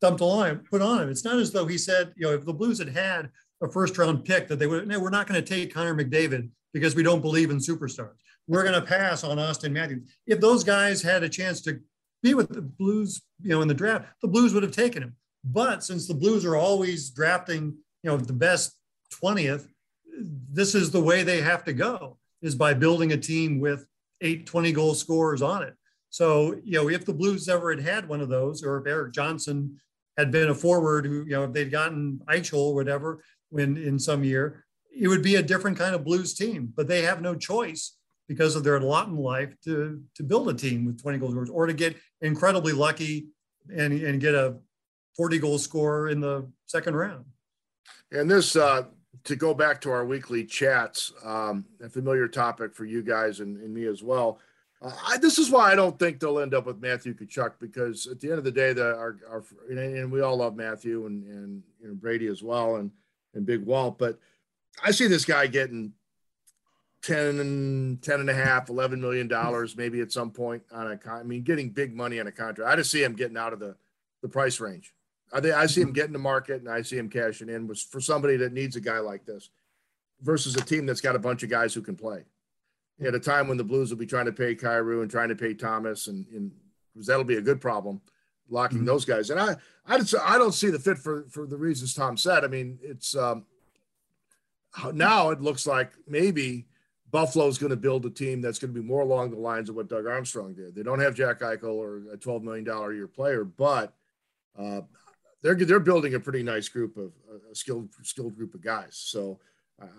dumped 0.00 0.20
on 0.20 0.46
him, 0.46 0.64
put 0.70 0.82
on 0.82 1.02
him. 1.02 1.08
It's 1.08 1.24
not 1.24 1.38
as 1.38 1.52
though 1.52 1.66
he 1.66 1.78
said, 1.78 2.12
you 2.16 2.26
know, 2.26 2.34
if 2.34 2.44
the 2.44 2.52
Blues 2.52 2.78
had 2.78 2.88
had 2.88 3.30
a 3.62 3.68
first 3.68 3.96
round 3.98 4.24
pick 4.24 4.48
that 4.48 4.58
they 4.58 4.66
would, 4.66 4.86
no, 4.86 5.00
we're 5.00 5.10
not 5.10 5.26
going 5.26 5.42
to 5.42 5.46
take 5.46 5.72
Connor 5.72 5.94
McDavid 5.94 6.50
because 6.72 6.94
we 6.94 7.02
don't 7.02 7.22
believe 7.22 7.50
in 7.50 7.58
superstars. 7.58 8.16
We're 8.46 8.62
going 8.62 8.80
to 8.80 8.86
pass 8.86 9.24
on 9.24 9.38
Auston 9.38 9.72
Matthews. 9.72 10.10
If 10.26 10.40
those 10.40 10.64
guys 10.64 11.02
had 11.02 11.22
a 11.22 11.28
chance 11.28 11.60
to 11.62 11.80
be 12.22 12.34
with 12.34 12.48
the 12.48 12.62
Blues, 12.62 13.22
you 13.42 13.50
know, 13.50 13.62
in 13.62 13.68
the 13.68 13.74
draft, 13.74 14.06
the 14.22 14.28
Blues 14.28 14.54
would 14.54 14.62
have 14.62 14.72
taken 14.72 15.02
him. 15.02 15.16
But 15.44 15.84
since 15.84 16.06
the 16.06 16.14
Blues 16.14 16.44
are 16.44 16.56
always 16.56 17.10
drafting, 17.10 17.76
you 18.02 18.10
know, 18.10 18.16
the 18.16 18.32
best 18.32 18.74
20th, 19.22 19.68
this 20.50 20.74
is 20.74 20.90
the 20.90 21.02
way 21.02 21.22
they 21.22 21.40
have 21.40 21.64
to 21.64 21.72
go 21.72 22.18
is 22.42 22.54
by 22.54 22.74
building 22.74 23.12
a 23.12 23.16
team 23.16 23.60
with 23.60 23.86
eight 24.20 24.46
20 24.46 24.72
goal 24.72 24.94
scorers 24.94 25.42
on 25.42 25.62
it. 25.62 25.74
So, 26.10 26.58
you 26.64 26.78
know, 26.78 26.88
if 26.88 27.04
the 27.04 27.12
Blues 27.12 27.48
ever 27.48 27.70
had 27.70 27.84
had 27.84 28.08
one 28.08 28.20
of 28.20 28.28
those, 28.28 28.62
or 28.62 28.78
if 28.78 28.86
Erik 28.86 29.12
Johnson 29.12 29.78
had 30.16 30.30
been 30.30 30.48
a 30.48 30.54
forward 30.54 31.06
who, 31.06 31.24
you 31.24 31.32
know, 31.32 31.44
if 31.44 31.52
they'd 31.52 31.70
gotten 31.70 32.20
Eichel 32.28 32.70
or 32.70 32.74
whatever 32.74 33.22
when 33.50 33.76
in 33.76 33.98
some 33.98 34.24
year, 34.24 34.64
it 34.94 35.08
would 35.08 35.22
be 35.22 35.36
a 35.36 35.42
different 35.42 35.78
kind 35.78 35.94
of 35.94 36.04
Blues 36.04 36.34
team, 36.34 36.72
but 36.74 36.88
they 36.88 37.02
have 37.02 37.22
no 37.22 37.34
choice 37.34 37.96
because 38.28 38.56
of 38.56 38.64
their 38.64 38.80
lot 38.80 39.08
in 39.08 39.16
life 39.16 39.54
to, 39.64 40.02
to 40.14 40.22
build 40.22 40.48
a 40.48 40.54
team 40.54 40.84
with 40.84 41.00
20 41.00 41.18
goal 41.18 41.30
scorers 41.30 41.50
or 41.50 41.66
to 41.66 41.72
get 41.72 41.96
incredibly 42.20 42.72
lucky 42.72 43.28
and, 43.74 43.92
and 43.92 44.20
get 44.20 44.34
a 44.34 44.56
40 45.16 45.38
goal 45.38 45.58
scorer 45.58 46.08
in 46.08 46.20
the 46.20 46.46
second 46.66 46.94
round. 46.94 47.24
And 48.12 48.30
this, 48.30 48.54
uh, 48.54 48.84
to 49.24 49.36
go 49.36 49.54
back 49.54 49.80
to 49.82 49.90
our 49.90 50.04
weekly 50.04 50.44
chats, 50.44 51.12
um, 51.24 51.64
a 51.82 51.88
familiar 51.88 52.28
topic 52.28 52.74
for 52.74 52.84
you 52.84 53.02
guys 53.02 53.40
and, 53.40 53.56
and 53.56 53.72
me 53.72 53.86
as 53.86 54.02
well. 54.02 54.38
Uh, 54.80 54.92
I, 55.06 55.18
this 55.18 55.38
is 55.38 55.50
why 55.50 55.72
I 55.72 55.74
don't 55.74 55.98
think 55.98 56.20
they'll 56.20 56.38
end 56.38 56.54
up 56.54 56.66
with 56.66 56.80
Matthew 56.80 57.14
Tkachuk 57.14 57.54
because 57.58 58.06
at 58.06 58.20
the 58.20 58.28
end 58.28 58.38
of 58.38 58.44
the 58.44 58.52
day, 58.52 58.72
the 58.72 58.94
our, 58.94 59.16
our 59.28 59.44
and 59.70 60.12
we 60.12 60.20
all 60.20 60.36
love 60.36 60.54
Matthew 60.54 61.06
and 61.06 61.24
and 61.24 61.62
you 61.80 61.88
know, 61.88 61.94
Brady 61.94 62.28
as 62.28 62.42
well 62.42 62.76
and 62.76 62.92
and 63.34 63.46
Big 63.46 63.64
Walt, 63.64 63.98
but 63.98 64.18
I 64.82 64.90
see 64.90 65.06
this 65.06 65.24
guy 65.24 65.46
getting 65.46 65.92
10 67.02 67.40
and 67.40 68.02
10 68.02 68.20
and 68.20 68.30
a 68.30 68.34
half, 68.34 68.68
11 68.68 69.00
million 69.00 69.28
dollars 69.28 69.76
maybe 69.76 70.00
at 70.00 70.12
some 70.12 70.30
point 70.30 70.62
on 70.72 70.90
a 70.90 70.96
con- 70.96 71.20
I 71.20 71.22
mean 71.22 71.42
getting 71.42 71.70
big 71.70 71.94
money 71.94 72.20
on 72.20 72.26
a 72.26 72.32
contract. 72.32 72.70
I 72.70 72.76
just 72.76 72.90
see 72.90 73.02
him 73.02 73.14
getting 73.14 73.36
out 73.36 73.52
of 73.52 73.60
the 73.60 73.76
the 74.22 74.28
price 74.28 74.60
range. 74.60 74.94
I 75.32 75.40
think 75.40 75.54
I 75.54 75.66
see 75.66 75.80
him 75.80 75.92
getting 75.92 76.12
to 76.14 76.18
market 76.18 76.60
and 76.60 76.68
I 76.68 76.82
see 76.82 76.96
him 76.96 77.08
cashing 77.08 77.48
in 77.48 77.66
was 77.66 77.82
for 77.82 78.00
somebody 78.00 78.36
that 78.38 78.52
needs 78.52 78.76
a 78.76 78.80
guy 78.80 78.98
like 78.98 79.26
this 79.26 79.50
versus 80.22 80.56
a 80.56 80.60
team 80.60 80.86
that's 80.86 81.00
got 81.00 81.16
a 81.16 81.20
bunch 81.20 81.42
of 81.42 81.50
guys 81.50 81.74
who 81.74 81.82
can 81.82 81.96
play. 81.96 82.24
At 83.04 83.14
a 83.14 83.20
time 83.20 83.46
when 83.46 83.58
the 83.58 83.64
Blues 83.64 83.90
will 83.90 83.98
be 83.98 84.06
trying 84.06 84.26
to 84.26 84.32
pay 84.32 84.56
Kyrou 84.56 85.02
and 85.02 85.10
trying 85.10 85.28
to 85.28 85.36
pay 85.36 85.54
Thomas 85.54 86.08
and, 86.08 86.26
and 86.32 86.50
that'll 86.96 87.22
be 87.22 87.36
a 87.36 87.42
good 87.42 87.60
problem 87.60 88.00
locking 88.48 88.78
mm-hmm. 88.78 88.86
those 88.86 89.04
guys. 89.04 89.30
And 89.30 89.40
I 89.40 89.56
I 89.86 89.98
just, 89.98 90.14
I 90.22 90.38
don't 90.38 90.52
see 90.52 90.70
the 90.70 90.78
fit 90.78 90.98
for 90.98 91.24
for 91.30 91.46
the 91.46 91.56
reasons 91.56 91.94
Tom 91.94 92.16
said. 92.16 92.44
I 92.44 92.48
mean, 92.48 92.78
it's 92.82 93.16
um 93.16 93.46
now 94.92 95.30
it 95.30 95.40
looks 95.40 95.66
like 95.66 95.92
maybe 96.06 96.66
Buffalo's 97.10 97.58
going 97.58 97.70
to 97.70 97.76
build 97.76 98.04
a 98.04 98.10
team 98.10 98.40
that's 98.40 98.58
going 98.58 98.72
to 98.72 98.80
be 98.80 98.86
more 98.86 99.00
along 99.00 99.30
the 99.30 99.38
lines 99.38 99.68
of 99.68 99.76
what 99.76 99.88
Doug 99.88 100.06
Armstrong 100.06 100.54
did. 100.54 100.74
They 100.74 100.82
don't 100.82 101.00
have 101.00 101.14
Jack 101.14 101.40
Eichel 101.40 101.74
or 101.76 102.02
a 102.12 102.18
$12 102.18 102.42
million 102.42 102.68
a 102.68 102.94
year 102.94 103.06
player, 103.06 103.44
but 103.44 103.94
uh, 104.58 104.82
they're 105.42 105.54
they're 105.54 105.80
building 105.80 106.14
a 106.14 106.20
pretty 106.20 106.42
nice 106.42 106.68
group 106.68 106.96
of 106.96 107.12
a 107.50 107.54
skilled 107.54 107.88
skilled 108.02 108.36
group 108.36 108.54
of 108.54 108.60
guys. 108.60 108.96
So 108.96 109.38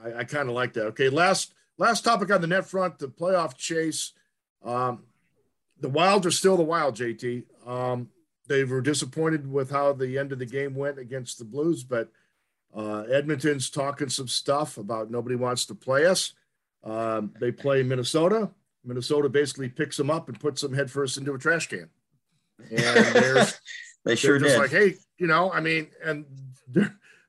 I, 0.04 0.20
I 0.20 0.24
kind 0.24 0.50
of 0.50 0.56
like 0.56 0.74
that. 0.74 0.88
Okay, 0.88 1.10
last 1.10 1.54
last 1.78 2.04
topic 2.04 2.32
on 2.32 2.42
the 2.42 2.48
net 2.48 2.66
front, 2.66 3.00
the 3.00 3.08
playoff 3.08 3.56
chase. 3.56 4.14
Um, 4.64 5.04
the 5.80 5.90
Wild 5.90 6.26
are 6.26 6.32
still 6.32 6.58
the 6.58 6.64
Wild, 6.64 6.98
JT. 6.98 7.44
Um, 7.66 8.10
they 8.50 8.66
were 8.66 8.82
disappointed 8.82 9.50
with 9.50 9.72
how 9.72 9.94
the 9.94 10.18
end 10.18 10.34
of 10.34 10.40
the 10.40 10.46
game 10.46 10.76
went 10.76 11.00
against 11.00 11.40
the 11.40 11.46
Blues, 11.46 11.84
but 11.84 12.12
uh, 12.76 13.04
Edmonton's 13.10 13.70
talking 13.70 14.10
some 14.10 14.28
stuff 14.28 14.78
about 14.78 15.10
nobody 15.10 15.36
wants 15.36 15.66
to 15.68 15.76
play 15.76 16.06
us. 16.06 16.34
Um, 16.84 17.34
they 17.40 17.52
play 17.52 17.84
Minnesota. 17.84 18.50
Minnesota 18.84 19.30
basically 19.30 19.70
picks 19.70 19.98
them 19.98 20.10
up 20.10 20.28
and 20.28 20.40
puts 20.40 20.62
them 20.62 20.74
headfirst 20.74 21.18
into 21.18 21.34
a 21.34 21.38
trash 21.38 21.68
can. 21.68 21.90
And 22.72 23.06
there's 23.16 23.60
they 24.06 24.16
sure 24.16 24.40
just 24.40 24.56
did. 24.56 24.60
like, 24.60 24.72
hey, 24.72 24.96
you 25.18 25.28
know, 25.28 25.52
I 25.52 25.60
mean, 25.60 25.88
and 26.04 26.26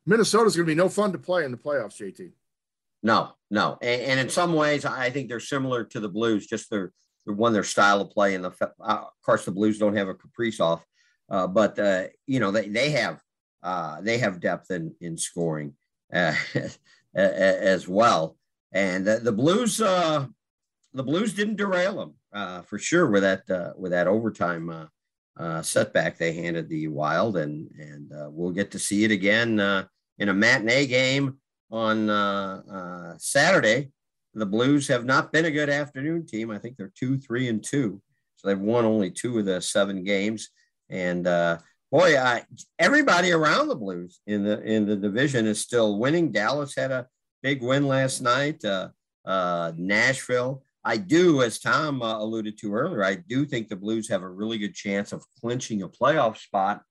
Minnesota's 0.06 0.56
going 0.56 0.66
to 0.66 0.70
be 0.70 0.74
no 0.74 0.88
fun 0.88 1.12
to 1.12 1.18
play 1.18 1.44
in 1.44 1.50
the 1.50 1.56
playoffs, 1.56 2.00
JT. 2.00 2.32
No, 3.02 3.32
no, 3.50 3.78
and, 3.80 4.02
and, 4.02 4.20
in 4.20 4.28
some 4.28 4.52
ways, 4.52 4.84
I 4.84 5.08
think 5.08 5.28
they're 5.28 5.40
similar 5.40 5.84
to 5.84 6.00
the 6.00 6.08
Blues. 6.08 6.46
Just 6.46 6.68
their, 6.68 6.92
their 7.24 7.34
one, 7.34 7.54
their 7.54 7.64
style 7.64 8.02
of 8.02 8.10
play, 8.10 8.34
and 8.34 8.44
the 8.44 8.52
uh, 8.60 8.72
of 8.84 9.22
course 9.24 9.46
the 9.46 9.52
Blues 9.52 9.78
don't 9.78 9.96
have 9.96 10.08
a 10.08 10.14
Kaprizov, 10.14 10.82
uh, 11.30 11.46
but 11.46 11.78
uh, 11.78 12.04
you 12.26 12.40
know 12.40 12.50
they 12.50 12.68
they 12.68 12.90
have 12.90 13.20
uh, 13.62 14.00
they 14.00 14.18
have 14.18 14.40
depth 14.40 14.70
in 14.70 14.94
in 15.00 15.16
scoring 15.16 15.74
uh, 16.12 16.34
as 17.14 17.86
well, 17.86 18.36
and 18.72 19.06
the, 19.06 19.18
the 19.18 19.32
Blues 19.32 19.80
uh, 19.80 20.26
the 20.92 21.04
Blues 21.04 21.32
didn't 21.34 21.56
derail 21.56 21.96
them 21.96 22.14
uh, 22.32 22.62
for 22.62 22.78
sure 22.78 23.08
with 23.08 23.22
that 23.22 23.74
with 23.78 23.92
that 23.92 24.08
overtime 24.08 24.88
setback 25.62 26.18
they 26.18 26.32
handed 26.32 26.68
the 26.68 26.88
Wild, 26.88 27.36
and 27.36 27.70
and 27.78 28.10
we'll 28.32 28.52
get 28.52 28.72
to 28.72 28.78
see 28.78 29.04
it 29.04 29.12
again 29.12 29.60
in 30.18 30.28
a 30.28 30.34
matinee 30.34 30.86
game 30.86 31.38
on 31.70 33.18
Saturday. 33.18 33.90
The 34.32 34.46
Blues 34.46 34.86
have 34.86 35.04
not 35.04 35.32
been 35.32 35.44
a 35.44 35.50
good 35.50 35.68
afternoon 35.68 36.24
team. 36.24 36.52
I 36.52 36.58
think 36.58 36.76
they're 36.76 36.92
two, 36.94 37.18
three, 37.18 37.48
and 37.48 37.62
two, 37.64 38.00
so 38.36 38.46
they've 38.46 38.58
won 38.58 38.84
only 38.84 39.10
two 39.10 39.40
of 39.40 39.44
the 39.44 39.60
seven 39.60 40.04
games. 40.04 40.50
And 40.90 41.26
uh, 41.26 41.58
boy, 41.90 42.18
I, 42.18 42.44
everybody 42.78 43.32
around 43.32 43.68
the 43.68 43.76
Blues 43.76 44.20
in 44.26 44.44
the 44.44 44.60
in 44.62 44.86
the 44.86 44.96
division 44.96 45.46
is 45.46 45.60
still 45.60 45.98
winning. 45.98 46.32
Dallas 46.32 46.74
had 46.76 46.90
a 46.90 47.06
big 47.42 47.62
win 47.62 47.86
last 47.86 48.20
night. 48.20 48.62
Nashville 49.24 50.62
I 50.84 50.96
do, 50.96 51.42
as 51.42 51.58
Tom 51.58 52.02
uh, 52.02 52.18
alluded 52.18 52.58
to 52.58 52.74
earlier, 52.74 53.04
I 53.04 53.16
do 53.16 53.44
think 53.44 53.68
the 53.68 53.76
Blues 53.76 54.08
have 54.08 54.22
a 54.22 54.28
really 54.28 54.58
good 54.58 54.74
chance 54.74 55.12
of 55.12 55.24
clinching 55.40 55.82
a 55.82 55.88
playoff 55.88 56.38
spot 56.38 56.82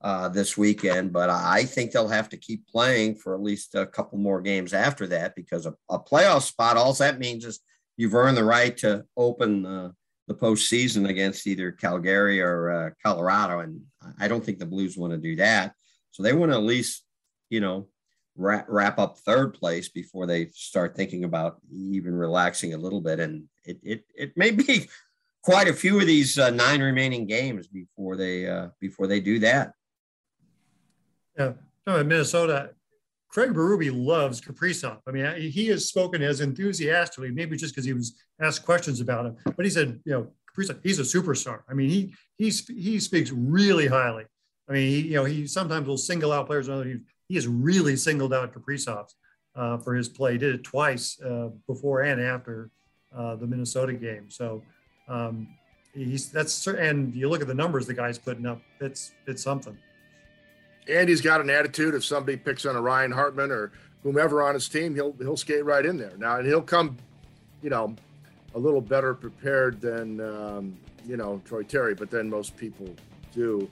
uh, 0.00 0.28
this 0.28 0.56
weekend, 0.56 1.12
but 1.12 1.28
I 1.28 1.64
think 1.64 1.90
they'll 1.90 2.08
have 2.08 2.28
to 2.30 2.36
keep 2.36 2.66
playing 2.68 3.16
for 3.16 3.34
at 3.34 3.42
least 3.42 3.74
a 3.74 3.86
couple 3.86 4.18
more 4.18 4.40
games 4.40 4.72
after 4.72 5.06
that 5.08 5.34
because 5.34 5.66
a, 5.66 5.74
a 5.90 5.98
playoff 5.98 6.42
spot, 6.42 6.76
all 6.76 6.92
that 6.94 7.18
means 7.18 7.44
is 7.44 7.60
you've 7.96 8.14
earned 8.14 8.36
the 8.36 8.44
right 8.44 8.76
to 8.78 9.04
open 9.16 9.66
uh, 9.66 9.90
the 10.30 10.36
postseason 10.36 11.08
against 11.08 11.44
either 11.48 11.72
Calgary 11.72 12.40
or 12.40 12.70
uh, 12.70 12.90
Colorado. 13.04 13.58
And 13.58 13.80
I 14.20 14.28
don't 14.28 14.44
think 14.44 14.60
the 14.60 14.64
Blues 14.64 14.96
want 14.96 15.12
to 15.12 15.18
do 15.18 15.34
that. 15.36 15.74
So 16.12 16.22
they 16.22 16.32
want 16.32 16.52
to 16.52 16.56
at 16.56 16.62
least, 16.62 17.04
you 17.48 17.58
know, 17.58 17.88
wrap, 18.36 18.66
wrap 18.68 19.00
up 19.00 19.18
third 19.18 19.54
place 19.54 19.88
before 19.88 20.26
they 20.26 20.50
start 20.52 20.94
thinking 20.94 21.24
about 21.24 21.56
even 21.72 22.14
relaxing 22.14 22.74
a 22.74 22.78
little 22.78 23.00
bit. 23.00 23.18
And 23.18 23.48
it, 23.64 23.80
it, 23.82 24.04
it 24.14 24.36
may 24.36 24.52
be 24.52 24.88
quite 25.42 25.66
a 25.66 25.74
few 25.74 25.98
of 25.98 26.06
these 26.06 26.38
uh, 26.38 26.50
nine 26.50 26.80
remaining 26.80 27.26
games 27.26 27.66
before 27.66 28.14
they, 28.14 28.46
uh, 28.46 28.68
before 28.78 29.08
they 29.08 29.18
do 29.18 29.40
that. 29.40 29.72
Yeah. 31.36 31.54
No, 31.88 31.96
in 31.96 32.06
Minnesota, 32.06 32.70
Craig 33.30 33.52
Berube 33.52 33.90
loves 33.94 34.40
Kaprizov. 34.40 34.98
I 35.06 35.12
mean, 35.12 35.50
he 35.50 35.68
has 35.68 35.88
spoken 35.88 36.20
as 36.22 36.40
enthusiastically, 36.40 37.30
maybe 37.30 37.56
just 37.56 37.74
because 37.74 37.84
he 37.84 37.92
was 37.92 38.20
asked 38.40 38.64
questions 38.64 39.00
about 39.00 39.26
him, 39.26 39.36
but 39.56 39.64
he 39.64 39.70
said, 39.70 40.00
you 40.04 40.12
know, 40.12 40.26
Kaprizov, 40.50 40.80
he's 40.82 40.98
a 40.98 41.02
superstar. 41.02 41.60
I 41.68 41.74
mean, 41.74 41.90
he 41.90 42.14
he's 42.36 42.66
he 42.66 42.98
speaks 42.98 43.30
really 43.30 43.86
highly. 43.86 44.24
I 44.68 44.72
mean, 44.72 44.88
he, 44.88 45.00
you 45.02 45.14
know, 45.14 45.24
he 45.24 45.46
sometimes 45.46 45.86
will 45.86 45.96
single 45.96 46.32
out 46.32 46.46
players. 46.46 46.66
He 46.66 46.96
he 47.28 47.34
has 47.36 47.46
really 47.46 47.94
singled 47.94 48.34
out 48.34 48.52
Kaprizov 48.52 49.06
uh, 49.54 49.78
for 49.78 49.94
his 49.94 50.08
play. 50.08 50.32
He 50.32 50.38
did 50.38 50.56
it 50.56 50.64
twice 50.64 51.20
uh, 51.20 51.50
before 51.68 52.02
and 52.02 52.20
after 52.20 52.70
uh, 53.16 53.36
the 53.36 53.46
Minnesota 53.46 53.92
game. 53.92 54.28
So 54.28 54.62
um, 55.08 55.48
he's 55.94 56.30
that's 56.32 56.66
and 56.66 57.14
you 57.14 57.28
look 57.28 57.40
at 57.40 57.46
the 57.46 57.54
numbers 57.54 57.86
the 57.86 57.94
guy's 57.94 58.18
putting 58.18 58.46
up. 58.46 58.60
It's 58.80 59.12
it's 59.26 59.42
something. 59.42 59.78
And 60.90 61.08
he's 61.08 61.20
got 61.20 61.40
an 61.40 61.50
attitude. 61.50 61.94
If 61.94 62.04
somebody 62.04 62.36
picks 62.36 62.66
on 62.66 62.76
a 62.76 62.80
Ryan 62.80 63.12
Hartman 63.12 63.50
or 63.50 63.72
whomever 64.02 64.42
on 64.42 64.54
his 64.54 64.68
team, 64.68 64.94
he'll 64.94 65.14
he'll 65.18 65.36
skate 65.36 65.64
right 65.64 65.84
in 65.84 65.96
there. 65.96 66.12
Now 66.18 66.36
and 66.36 66.46
he'll 66.46 66.62
come, 66.62 66.96
you 67.62 67.70
know, 67.70 67.94
a 68.54 68.58
little 68.58 68.80
better 68.80 69.14
prepared 69.14 69.80
than 69.80 70.20
um, 70.20 70.76
you 71.06 71.16
know 71.16 71.40
Troy 71.44 71.62
Terry, 71.62 71.94
but 71.94 72.10
then 72.10 72.28
most 72.28 72.56
people 72.56 72.94
do. 73.32 73.68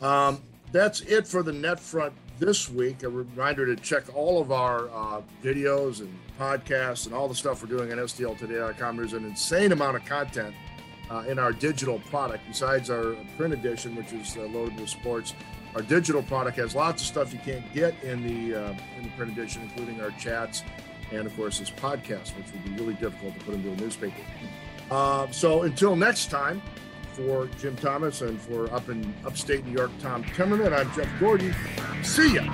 Um, 0.00 0.40
that's 0.72 1.00
it 1.02 1.26
for 1.26 1.42
the 1.42 1.52
net 1.52 1.80
front 1.80 2.12
this 2.38 2.68
week. 2.68 3.02
A 3.02 3.08
reminder 3.08 3.66
to 3.66 3.80
check 3.80 4.04
all 4.14 4.40
of 4.40 4.52
our 4.52 4.88
uh, 4.90 5.22
videos 5.42 6.00
and 6.00 6.16
podcasts 6.38 7.06
and 7.06 7.14
all 7.14 7.28
the 7.28 7.34
stuff 7.34 7.62
we're 7.62 7.68
doing 7.68 7.92
on 7.92 7.98
STLtoday.com. 7.98 8.96
There's 8.96 9.12
an 9.12 9.24
insane 9.24 9.72
amount 9.72 9.96
of 9.96 10.04
content 10.04 10.54
uh, 11.10 11.24
in 11.28 11.38
our 11.38 11.52
digital 11.52 11.98
product 12.10 12.44
besides 12.46 12.88
our 12.88 13.16
print 13.36 13.52
edition, 13.52 13.96
which 13.96 14.12
is 14.12 14.36
uh, 14.36 14.42
loaded 14.42 14.78
with 14.78 14.88
sports. 14.88 15.34
Our 15.74 15.82
digital 15.82 16.22
product 16.22 16.56
has 16.56 16.74
lots 16.74 17.02
of 17.02 17.08
stuff 17.08 17.32
you 17.32 17.38
can't 17.44 17.72
get 17.72 17.94
in 18.02 18.22
the 18.22 18.54
uh, 18.54 18.74
in 18.96 19.04
the 19.04 19.10
print 19.16 19.32
edition, 19.32 19.62
including 19.62 20.00
our 20.00 20.10
chats 20.12 20.64
and, 21.12 21.26
of 21.26 21.36
course, 21.36 21.58
this 21.58 21.70
podcast, 21.70 22.36
which 22.36 22.46
would 22.52 22.64
be 22.64 22.70
really 22.72 22.94
difficult 22.94 23.38
to 23.38 23.44
put 23.44 23.54
into 23.54 23.70
a 23.70 23.76
newspaper. 23.76 24.20
Uh, 24.90 25.30
so 25.30 25.62
until 25.62 25.96
next 25.96 26.30
time 26.30 26.60
for 27.12 27.48
Jim 27.58 27.76
Thomas 27.76 28.22
and 28.22 28.40
for 28.40 28.72
up 28.72 28.88
in 28.88 29.12
upstate 29.24 29.64
New 29.64 29.72
York, 29.72 29.90
Tom 30.00 30.24
Timmerman. 30.24 30.72
I'm 30.72 30.92
Jeff 30.94 31.08
Gordon. 31.20 31.54
See 32.02 32.34
ya. 32.34 32.46